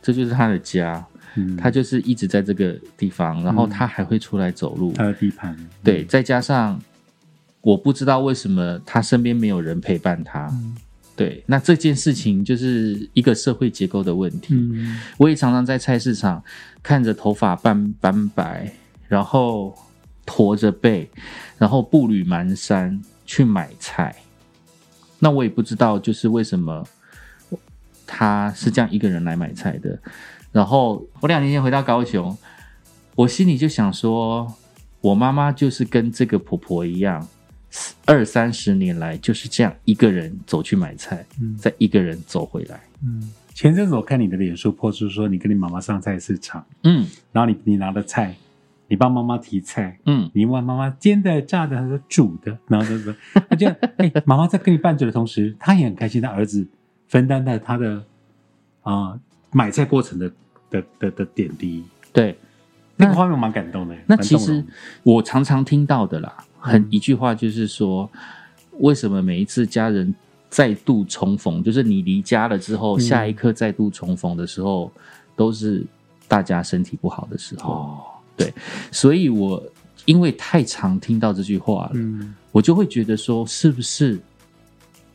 [0.00, 1.04] 这就是他的家，
[1.36, 6.80] 嗯，他就是一直在这个地方，然后他还会出来走路，他的地盘，对，再加上
[7.60, 10.76] 我不知道为什么他身边没有人陪伴他，嗯。
[11.16, 14.52] 对，那这件事情就是一个社会结构的问题。
[14.54, 15.00] 嗯。
[15.16, 16.44] 我也常常在菜市场
[16.82, 18.70] 看着头发斑斑白，
[19.08, 19.74] 然后
[20.26, 21.08] 驼着背，
[21.56, 24.14] 然后步履蹒跚去买菜。
[25.18, 26.86] 那我也不知道，就是为什么
[28.06, 29.98] 他是这样一个人来买菜的。
[30.52, 32.36] 然后我两年前回到高雄，
[33.14, 34.52] 我心里就想说，
[35.00, 37.26] 我妈妈就是跟这个婆婆一样，
[38.04, 42.80] 二三十年来就是这样一个人走去买菜，嗯再一个人走回来。
[43.02, 43.32] 嗯。
[43.54, 48.34] 前阵子我看你的脸书破出说你跟你妈妈上菜市场，嗯然后你你拿的菜，
[48.86, 53.14] 你帮妈妈提菜，嗯，你问妈妈煎的、炸的还是煮的，然后就说，
[53.48, 56.68] 他就哎，妈妈在跟你拌嘴的同时，她也很开心，她儿子
[57.08, 58.04] 分担了她的
[58.82, 59.18] 啊、
[59.56, 60.30] 买菜过程的
[60.68, 62.38] 的的的点滴，对。
[62.98, 63.96] 那个画面蛮感动的。
[64.06, 64.62] 那其实
[65.02, 68.10] 我常常听到的啦，很嗯一句话就是说，
[68.80, 70.14] 为什么每一次家人
[70.50, 74.92] 再度重逢，就是你离家了之后，嗯下一刻再度重逢的时候，
[75.34, 75.84] 都是
[76.28, 77.72] 大家身体不好的时候。
[77.72, 78.02] 哦，
[78.90, 79.62] 所以我
[80.04, 84.18] 因为太常听到这句话了，嗯我就会觉得说，是不是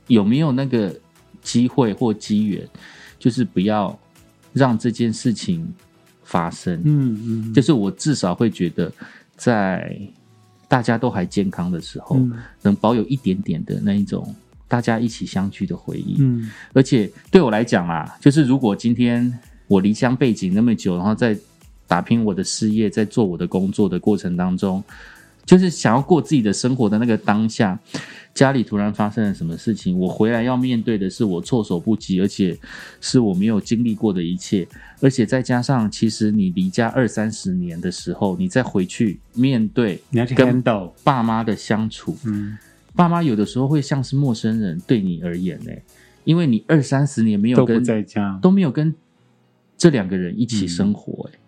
[0.06, 0.96] 有没有那个
[1.42, 2.68] 机会或机缘，
[3.18, 3.98] 就是不要
[4.54, 5.68] 让这件事情
[6.24, 6.82] 发生。
[6.86, 8.92] 嗯嗯，就是我至少会觉得，
[9.36, 10.00] 在
[10.68, 14.34] 大家都还健康的时候，嗯能保有一点点的那一种
[14.68, 16.16] 大家一起相聚的回忆。
[16.20, 19.32] 嗯而且对我来讲啊，就是如果今天
[19.68, 21.38] 我离乡背景那么久，然后在
[21.88, 24.82] 打拼我的事业，在做我的工作的过程当中，
[25.46, 27.78] 就是想要过自己的生活的那个当下，
[28.34, 32.58] 家里突然发生了什么事情，我回来要面对的是我措手不及，而且
[33.02, 34.68] 是我没有经历过的一切，
[35.02, 42.58] 而且再加上，其实你离家二三十年的时候，你再回去面对你要去跟 handle，爸妈的相处，嗯。
[42.94, 45.72] 爸妈有的时候会像是陌生人对你而言呢，
[46.26, 48.94] 因为你二三十年没有跟在家，都没有跟
[49.78, 51.40] 这两个人一起生活，哎、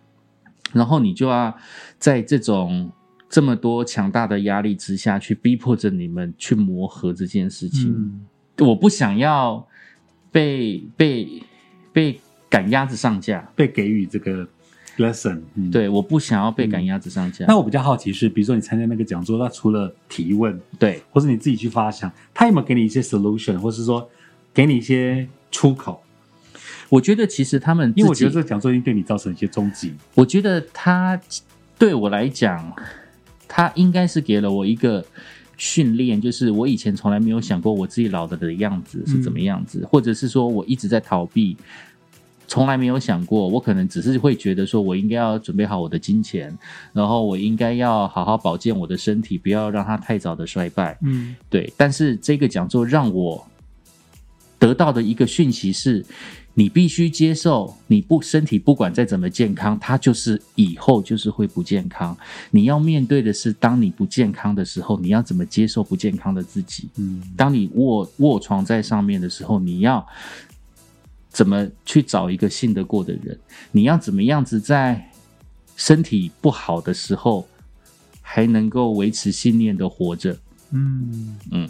[0.72, 1.54] 然后你就要
[2.00, 2.90] 在这种
[3.34, 7.92] 这么多强大的压力之下去逼迫着你们去磨合这件事情。
[7.92, 8.28] 嗯
[8.60, 9.68] 我不想要
[10.32, 11.42] 被被
[11.92, 14.48] 被赶鸭子上架，被给予这个
[15.00, 15.72] lesson，嗯，。
[15.72, 17.48] 对，我不想要被赶鸭子上架。
[17.48, 24.08] 那我比较好奇是，比如说你参加那个讲座，那除了提问，对，或是你自己去发想，他有没有给你一些 solution，或是说
[24.54, 26.04] 给你一些出口？
[26.90, 29.96] 我觉得其实他们，因为我觉得这个讲座已经对你造成一些冲击。
[30.14, 31.20] 我觉得他
[31.80, 32.72] 对我来讲，
[33.56, 35.06] 他应该是给了我一个
[35.58, 41.56] 训练，就是我以前从来没有想过我自己老了的样子是怎么样子，或者是说我一直在逃避。
[42.48, 46.56] 从来没有想过，我可能只是会觉得说，我应该要准备好我的金钱，
[46.92, 50.98] 然后我应该要好好保健我的身体，不要让它太早的衰败。
[51.04, 53.44] 嗯对，但是这个讲座让我
[54.60, 56.06] 得到的一个讯息是，
[56.56, 62.16] 你必须接受，你不身体不管再怎么健康，它就是以后就是会不健康。
[62.52, 66.88] 你要面对的是，当你不健康的时候，你要怎么接受不健康的自己？
[66.98, 70.06] 嗯当你卧卧床在上面的时候，你要
[71.30, 73.40] 怎么去找一个信得过的人？
[73.72, 75.10] 你要怎么样子在
[75.76, 77.48] 身体不好的时候，
[78.22, 80.38] 还能够维持信念的活着？
[80.70, 81.70] 嗯嗯，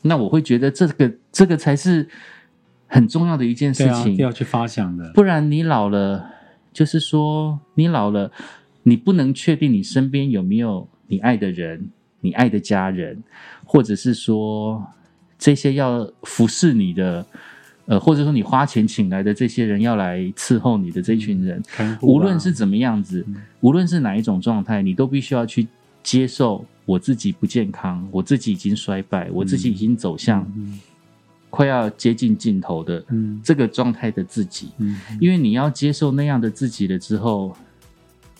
[0.00, 2.08] 那我会觉得这个这个才是
[2.92, 5.10] 很重要的一件事情，要去发想的。
[5.14, 6.26] 不然你老了，
[6.74, 8.30] 就是说你老了，
[8.82, 11.88] 你不能确定你身边有没有你爱的人、
[12.20, 13.22] 你爱的家人，
[13.64, 14.86] 或者是说
[15.38, 17.24] 这些要服侍你的，
[17.86, 21.62] 呃，或者说你花钱请来的这些人要来伺候你的这群人，
[22.02, 23.24] 无论是怎么样子，
[23.62, 25.66] 无论是哪一种状态，你都必须要去
[26.02, 30.78] 接受我自己不健康，我自己已经衰败，我自己已经走向嗯
[31.52, 34.70] 快要接近尽头的嗯这个状态的自己。
[34.78, 37.54] 嗯因为你要接受那样的自己了之后，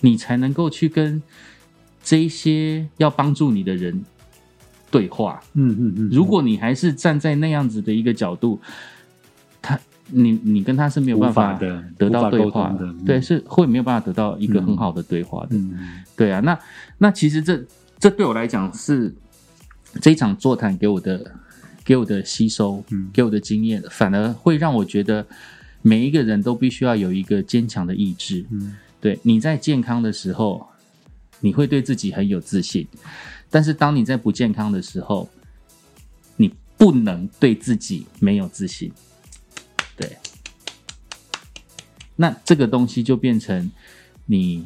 [0.00, 1.22] 你才能够去跟
[2.02, 4.02] 这一些要帮助你的人
[4.90, 5.42] 对话。
[5.52, 8.58] 嗯嗯嗯，如果你还是站在那样子的一个角度，
[9.60, 15.56] 他你你跟他是没有办法法的得到对话通的嗯对，是会没有办法得到一个很好的对话的。
[15.56, 16.58] 嗯对啊，那
[16.96, 17.62] 那其实这
[17.98, 19.14] 这对我来讲是
[20.00, 21.30] 这一场座谈给我的
[21.84, 25.26] 给我的吸收，嗯给我的经验，反而会让我觉得
[25.82, 28.44] 每一个人都必须要有一个坚强的意志。
[28.50, 30.66] 嗯对，你在健康的时候，
[31.40, 32.86] 你会对自己很有自信，
[33.50, 35.28] 但是当你在不健康的时候，
[36.36, 38.92] 你不能对自己没有自信。
[39.96, 40.16] 对，
[42.14, 43.70] 那这个东西就变成
[44.26, 44.64] 你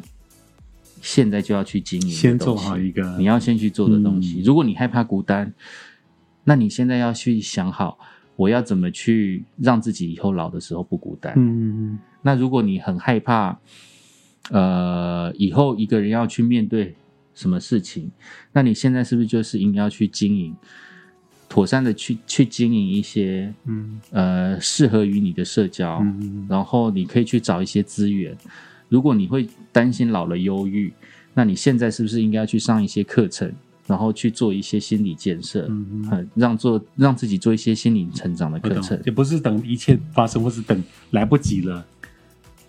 [1.01, 4.41] 现在就要去经营的先做好一个你要先去做的东西。
[4.41, 5.53] 嗯如果你害怕孤单，
[6.49, 7.99] 那你现在要去想好，
[8.36, 11.34] 我要怎么去让自己以后老的时候不孤单。
[11.36, 13.59] 嗯那如果你很害怕，
[14.51, 16.94] 呃，以后一个人要去面对
[17.34, 18.11] 什么事情，
[18.53, 20.55] 那你现在是不是就是应该要去经营，
[21.49, 28.36] 妥善的去去经营一些嗯呃适合于你的社交，嗯然后你可以去找一些资源。
[28.88, 30.92] 如果你会担心老了忧郁，
[31.34, 33.53] 那你现在是不是应该要去上一些课程，
[33.87, 39.01] 然后去做一些心理建设，嗯嗯，让做让自己做一些心理成长的课程，。
[39.07, 41.87] 也不是等一切发生，或是等来不及了，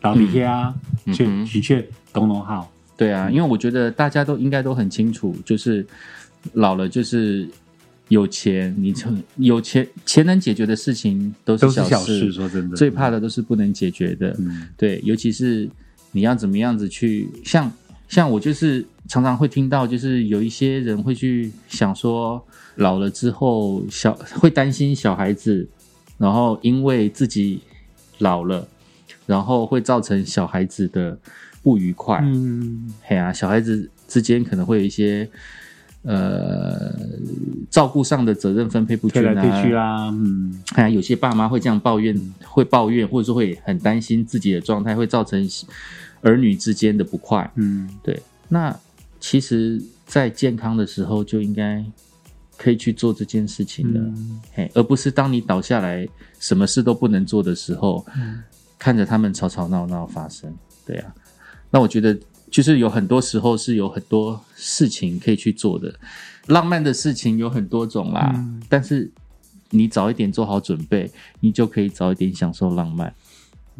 [0.01, 0.73] 老底下
[1.13, 5.85] 却嗯嗯哼的确懂懂好，对啊，因为我觉得大家都应该都很清楚，就是
[6.53, 7.47] 老了就是
[8.09, 12.31] 有钱，你成有钱钱能解决的事情都是小小事。
[12.31, 14.35] 说真的，最怕的都是不能解决的。
[14.39, 15.67] 嗯对，尤其是
[16.11, 17.71] 你要怎么样子去，像
[18.07, 22.41] 像我就是常常会听到，就是有一些人会去想说，
[22.75, 25.67] 老了之后小会担心小孩子，
[26.17, 27.59] 然后因为自己
[28.19, 28.67] 老了，
[29.25, 31.17] 然后会造成小孩子的
[31.61, 32.19] 不愉快。
[32.23, 32.91] 嗯。
[33.03, 35.29] 嘿啊，小孩子之间可能会有一些
[36.03, 36.95] 呃
[37.69, 39.21] 照顾上的责任分配不均
[39.75, 40.63] 啊，嗯。
[40.75, 45.47] 哎呀，有些爸妈会这样抱怨，会抱怨，或者说会很担心自己的状态，会造成
[46.21, 47.49] 儿女之间的不快。
[47.55, 48.77] 嗯对，那
[49.19, 51.83] 其实，在健康的时候就应该
[52.55, 56.07] 可以去做这件事情的，嗯嘿，而不是当你倒下来，
[56.39, 58.43] 什么事都不能做的时候，嗯
[58.79, 60.53] 看着他们吵吵闹闹发生。
[60.85, 61.13] 对啊，
[61.71, 62.17] 那我觉得
[62.51, 65.93] 就是有很多时候是有很多事情可以去做的，
[66.45, 69.11] 浪漫的事情有很多种啦，嗯但是
[69.71, 73.13] 你早一点做好准备，你就可以早一点享受浪漫。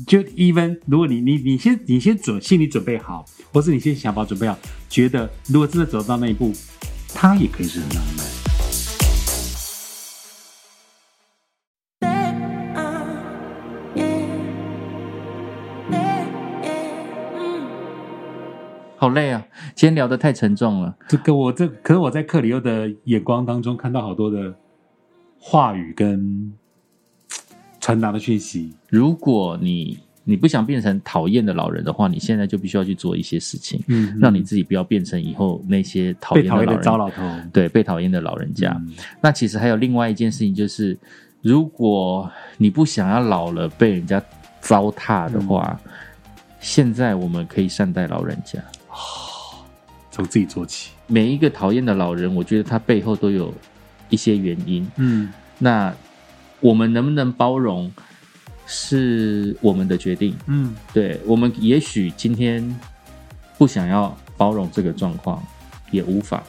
[0.06, 4.56] 就 even 如果你你你先你先准心理准备好，或是你先想法准备好，
[4.88, 6.54] 觉得如果真的走到那一步，
[7.16, 8.26] 它也可以是很浪漫。
[19.00, 19.46] 好累啊！
[19.76, 20.96] 今天聊得太沉重了。
[21.08, 24.56] 这个我这可是我在克里欧的眼光当中看到好多的
[25.40, 26.52] 话语跟
[27.88, 28.74] 传达的讯息。
[28.90, 36.82] 如果你你不想变成讨厌的老人的话，你现在就必须要去做一些事情，嗯让你自己不要变成以后那些讨厌的厌的老人。
[36.84, 37.24] 糟老头。
[37.54, 38.76] 对，被讨厌的老人家。
[38.78, 41.00] 嗯那其实还有另外一件事情，就是
[41.42, 44.22] 如果你不想要老了被人家
[44.60, 45.92] 糟蹋的话，嗯
[46.60, 48.60] 现在我们可以善待老人家。
[50.12, 50.92] 从自己做起。
[51.06, 53.54] 每一个讨厌的老人，我觉得他背后都有
[54.10, 54.86] 一些原因。
[54.98, 55.96] 嗯那
[56.60, 57.92] 我们能不能包容，
[58.66, 60.36] 是我们的决定。
[60.48, 62.78] 嗯对我们也许今天
[63.58, 65.42] 不想要包容这个状况，
[65.92, 66.42] 也无妨。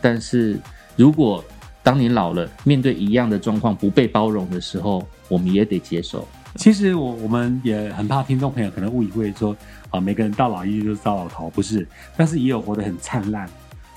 [0.00, 0.58] 但是
[0.96, 1.44] 如果
[1.82, 6.26] 当你老了，面对一样的状况不被包容的时候，我们也得接受。
[6.56, 9.54] 其实我我们也很怕听众朋友可能误以为说
[9.90, 11.86] 啊，每个人到老一就是糟老头，不是，
[12.16, 13.48] 但是也有活得很灿烂、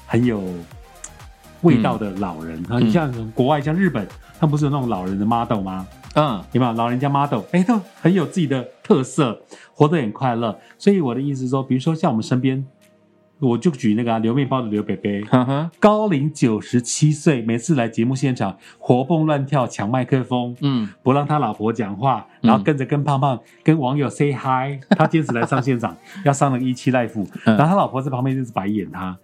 [0.05, 0.43] 很有
[1.61, 2.61] 味道的老人。
[2.67, 4.05] 啊，你像国外像日本，
[4.39, 5.85] 他不是有那种老人的 model 吗？
[6.15, 6.73] 嗯，有没有？
[6.73, 7.41] 老人家 model？
[7.51, 9.39] 哎，都很有自己的特色，
[9.73, 10.57] 活得很快乐。
[10.77, 12.65] 所以我的意思是说，比如说像我们身边，
[13.39, 27.55] 我就举那个、啊、刘面包的刘北北，呵呵，高龄九十七岁，每次来节目现场活蹦乱跳，抢麦克风，嗯，不让他老婆讲话，然后跟着跟胖胖跟网友 say hi，他坚持来上现场， 要上那个一期 life，嗯。
[27.55, 29.17] 然后他老婆在旁边就是白眼他，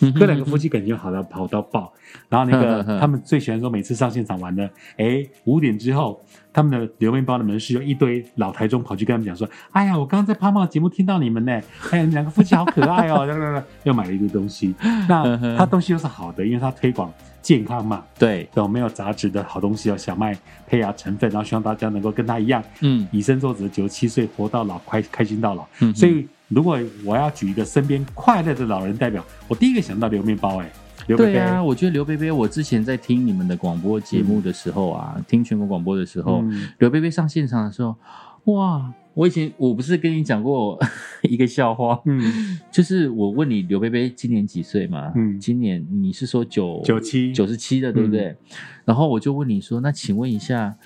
[0.00, 1.92] 嗯跟两个夫妻感情好到好到爆。
[2.28, 6.22] 然后那个 他们最喜欢说，每次上现场玩的，哎，五点之后，
[6.52, 11.52] 他们的留面包的门市有一堆老台中跑去跟他们讲说，哎呀，我刚刚在胖胖节目听到你们呢，
[11.90, 13.26] 哎呀，你两个夫妻好可爱哦，
[13.84, 14.74] 又买了一堆东西。
[15.08, 20.36] 那他东西都是好的，因为他推广健康嘛，对，有没有杂质的好东西哦，小麦
[20.66, 23.06] 胚芽成分，然后希望大家能够跟他一样，嗯。
[23.10, 25.66] 以身作则，九十七岁活到老，开开心到老。
[25.80, 30.70] 嗯所以，如果我要举一个身边快乐的老人代表，我第一个想到刘面包，哎，
[31.08, 37.96] 刘贝贝，对啊，我觉得刘贝贝，我之前在听你们的广播节目的时候啊，听全国广播的时候，嗯刘贝贝上现场的时候，
[38.44, 38.92] 哇！
[39.14, 40.78] 我以前我不是跟你讲过
[41.24, 45.10] 一个笑话，嗯，就是我问你刘贝贝今年几岁嘛？
[45.16, 48.36] 嗯今年你是说九九七九十七的对不对？
[48.84, 50.76] 然后我就问你说，那请问一下，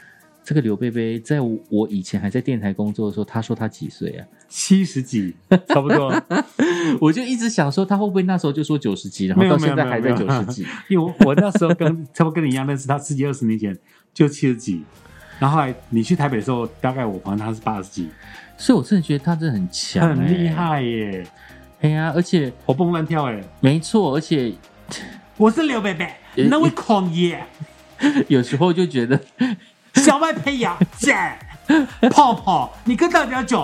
[0.42, 4.26] 这个刘贝贝在我以前还在电台工作的时候，他说他几岁啊？
[4.48, 5.34] 七十几，
[5.68, 6.12] 差不多。
[7.00, 10.66] 我就一直想说，他会不会那时候就说九十几，然后到现在还在九十几？
[10.88, 13.76] 因为我我那时候跟差不多跟你一样认识他，十几二十年前
[14.12, 14.82] 就七十几，
[15.38, 18.08] 然后后来你去台北的时候，大概我朋友他是八十几，
[18.56, 20.48] 所以我真的觉得他真的很强、欸，很厉。
[20.48, 21.26] 害耶，
[21.82, 23.40] 哎呀，而且活蹦乱跳哎。
[23.60, 24.52] 没错，而且
[25.36, 26.04] 我是刘贝贝，
[26.36, 27.40] 呃那位狂野，
[28.26, 29.20] 有时候就觉得，
[29.94, 31.14] 小麦胚芽姐，
[32.10, 33.60] 泡泡，你跟大家讲，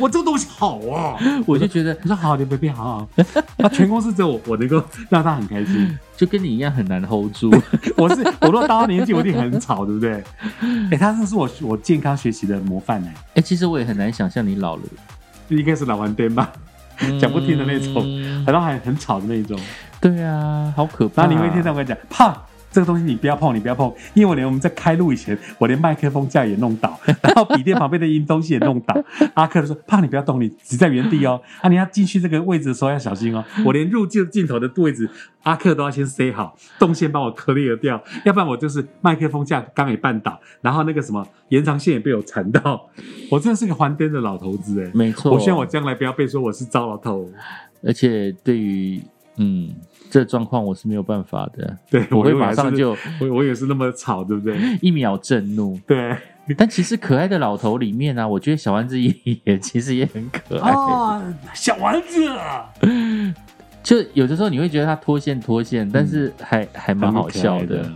[0.00, 1.16] 我这个东西好啊。
[1.46, 3.08] 我就觉得你说好，你别变好好，
[3.56, 5.98] 那全公司只有我，我能够让他很开心。
[6.16, 7.48] 就跟你一样很难 hold 住。
[7.96, 10.22] 我是我若到他年纪，我一定很吵，对不对？
[10.90, 14.82] 哎、他这是我我健康学习的模范呢，哎、其实我也很难想象你老了，
[15.48, 16.50] 应该是老顽灯吧，
[17.20, 19.58] 讲不听的那种，嗯然后还很吵的那种。
[20.00, 21.22] 对啊，好可怕。
[21.22, 22.36] 然后你会听到我跟我讲，胖。
[22.70, 28.94] 这个东西你不要碰，你不要碰，因为我连我们在开录以前，我连麦克风架也弄倒， 然后笔电旁边的音东西也弄倒。
[29.34, 31.40] 阿克就说：“怕，你不要动，你只在原地哦。
[31.60, 33.44] 啊，你要进去这个位置的时候要小心哦。
[33.64, 35.08] 我连入镜镜头的位置，
[35.44, 42.88] 阿克都要先塞好，动线帮我 clear 掉，要不然我就是麦克风架刚也绊倒，然后那个什么延长线也被我缠到。
[43.30, 47.30] 我真的是个还颠的老头子哎，没错，我希望我将来不要被说我是糟老头。
[47.82, 49.00] 而且对于
[49.36, 49.74] 嗯
[50.10, 54.56] 这状况，我是没有办法的，对我会马上就我我也是那么吵，对不对？
[54.80, 55.78] 一秒震怒。
[55.86, 56.16] 对。”
[56.56, 60.72] 但其实可爱的老头里面呢、啊，我觉得小丸子也也其实也很可爱。
[60.72, 62.26] 哦， 小丸子，
[63.82, 67.92] 就有的时候你会觉得他脱线脱线，但是还还蛮好笑的。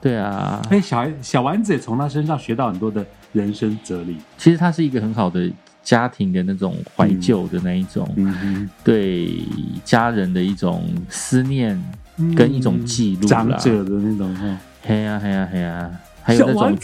[0.00, 3.04] 对啊，哎，小孩小丸子也从他身上学到很多的
[3.34, 4.16] 人生哲理。
[4.38, 5.50] 其实他是一个很好的
[5.90, 9.42] 家庭的那种怀旧的那一种，嗯对
[9.84, 11.76] 家人的一种思念
[12.36, 13.26] 跟一种记录啦。
[13.28, 14.56] 长者的那种哈。
[14.82, 15.90] 嘿呀嘿呀嘿呀，
[16.22, 16.78] 还有那种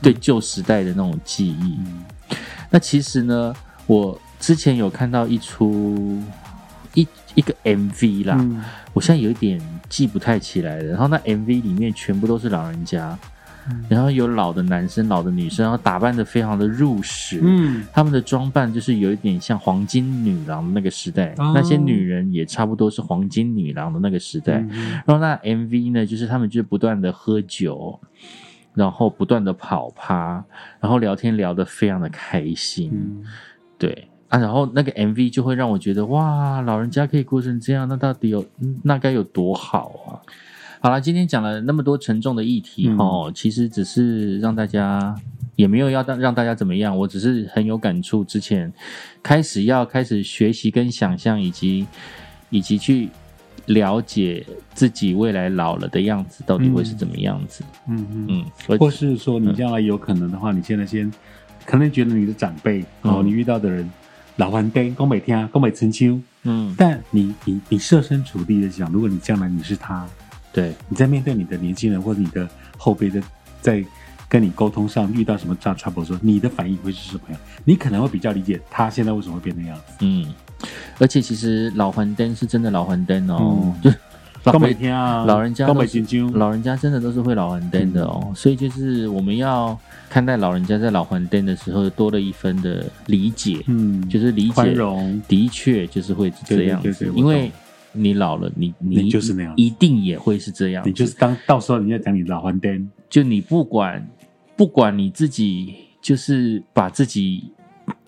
[0.00, 1.78] 对旧时代的那种记忆。
[1.80, 2.02] 嗯。
[2.70, 3.54] 那其实呢，
[3.86, 6.18] 我之前有看到一出
[6.94, 8.64] 一一个 MV 啦，嗯。
[8.94, 9.60] 我现在有一点
[9.90, 10.84] 记不太起来了。
[10.84, 13.18] 然后那 MV 里面全部都是老人家，
[13.68, 13.84] 嗯。
[13.88, 17.40] 然后有老的男生、老的女生，然后打扮的非常的入时。
[17.42, 17.84] 嗯。
[17.92, 21.52] 他们的装扮就是有一点像黄金女郎的那个时代，哦。
[21.54, 24.58] 那些女人也差不多是黄金女郎的那个时代。
[24.70, 28.00] 嗯然后那 MV 呢，就是他们就是不断的喝酒，
[28.74, 30.44] 然后不断的跑趴，
[30.80, 33.24] 然后聊天聊得非常的开心，嗯。
[33.78, 34.08] 对。
[34.28, 40.08] 啊，然后那个 MV 就会让我觉得哇，老人家可以过成这样，那到底有嗯那该有多好啊！
[40.82, 45.14] 好了，今天讲了那么多沉重的议题嗯哦，其实只是让大家。
[45.54, 48.24] 也没有要让让大家怎么样，我只是很有感触。
[48.24, 48.72] 之前
[49.22, 51.86] 开始要开始学习跟想象，以及
[52.48, 53.10] 以及去
[53.66, 57.62] 了解自己未来老了的样子到底会是怎么样子。
[57.86, 61.12] 嗯嗯，或是说你将来有可能的话，你现在先
[61.66, 63.88] 可能觉得你的长辈哦，嗯你遇到的人
[64.36, 70.08] 老顽丁、宫北天、宫北春秋，嗯，但你你你设身处地的想，如果你将来你是他，
[70.52, 73.22] 对，你在面对你的年轻人或者你的后辈的，
[73.60, 73.84] 在
[74.28, 77.38] 跟你沟通上遇到什么大 trouble 的时候，你的反应会是什么样？
[77.64, 79.94] 你可能会比较理解他现在为什么会变那样子。
[80.00, 80.32] 嗯，
[80.98, 83.80] 而且其实老还灯是真的老还灯哦，嗯。
[83.82, 83.98] 就
[84.44, 89.78] 老宫北天啊，老人家宫都是北金，老人家真的都是会老还灯的哦，所以就是我们要
[90.10, 96.88] 看待老人家在老还灯的时候多了一分的理解，嗯，就是理宽解，容，的确就是会是这样子。
[96.88, 97.52] 对对对对，我因为
[97.92, 99.54] 你老了，你你你就是那样。
[99.56, 104.06] 一定也会是这样，你就是当到时候人家讲你老还灯，就你不管
[104.56, 107.52] 不管你自己，就是把自己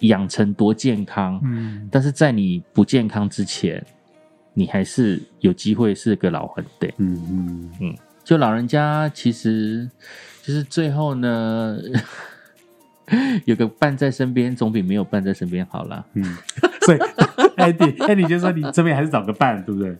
[0.00, 3.84] 养成多健康，嗯，但是在你不健康之前，
[4.52, 6.92] 你还是有机会是个老还对。
[6.98, 7.70] 嗯。
[7.80, 9.88] 嗯，就老人家其实
[10.42, 11.78] 就是最后呢，
[13.44, 16.04] 有个伴在身边，总比没有伴在身边好啦。
[16.14, 16.36] 嗯，
[16.86, 16.98] 所以，
[17.56, 19.96] 哎，你哎，你就说你这边还是找个伴，对不对？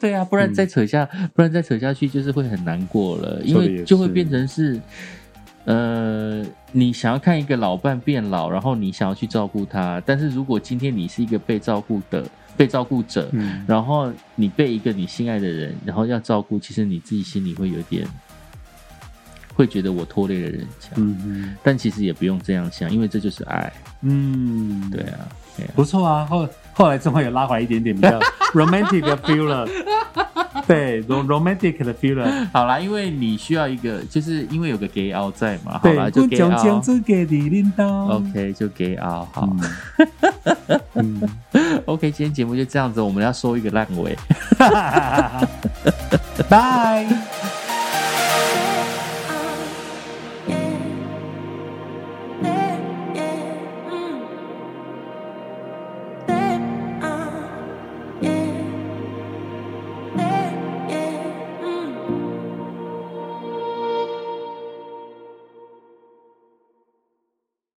[0.00, 4.80] 对啊，不然再扯下，不然再扯下去就是会很难过了，因为就会变成是，
[5.66, 6.42] 呃，
[6.72, 12.24] 你想要看一个老伴变老，然后你想要去照顾他，但是如果今天你是一个被照顾的
[12.56, 18.06] 被照顾者，嗯，然后你被一个你心爱的人，然后要照顾，其实你自己心里会有点，
[19.54, 24.90] 会觉得我拖累了人家，嗯但其实也不用这样想，因为这就是爱，嗯。
[24.90, 25.28] 对啊
[25.74, 26.26] 不错啊。
[26.28, 28.18] 后后来终于有拉回来一点点比较
[28.54, 29.68] romantic 的 feel 了，
[30.66, 32.48] 对，rom romantic 的 feel 了。
[32.52, 37.86] 好啦，因为你需要一个，就是因为有个 gay 凹在嘛，好啦，对，就 gay 将将凹这给你领导。
[38.06, 39.48] ，OK，就 gay 凹，好、
[40.94, 41.22] 嗯，
[41.86, 44.16] OK，今天节目就这样子，我们要收一个烂尾。
[46.48, 47.06] 拜。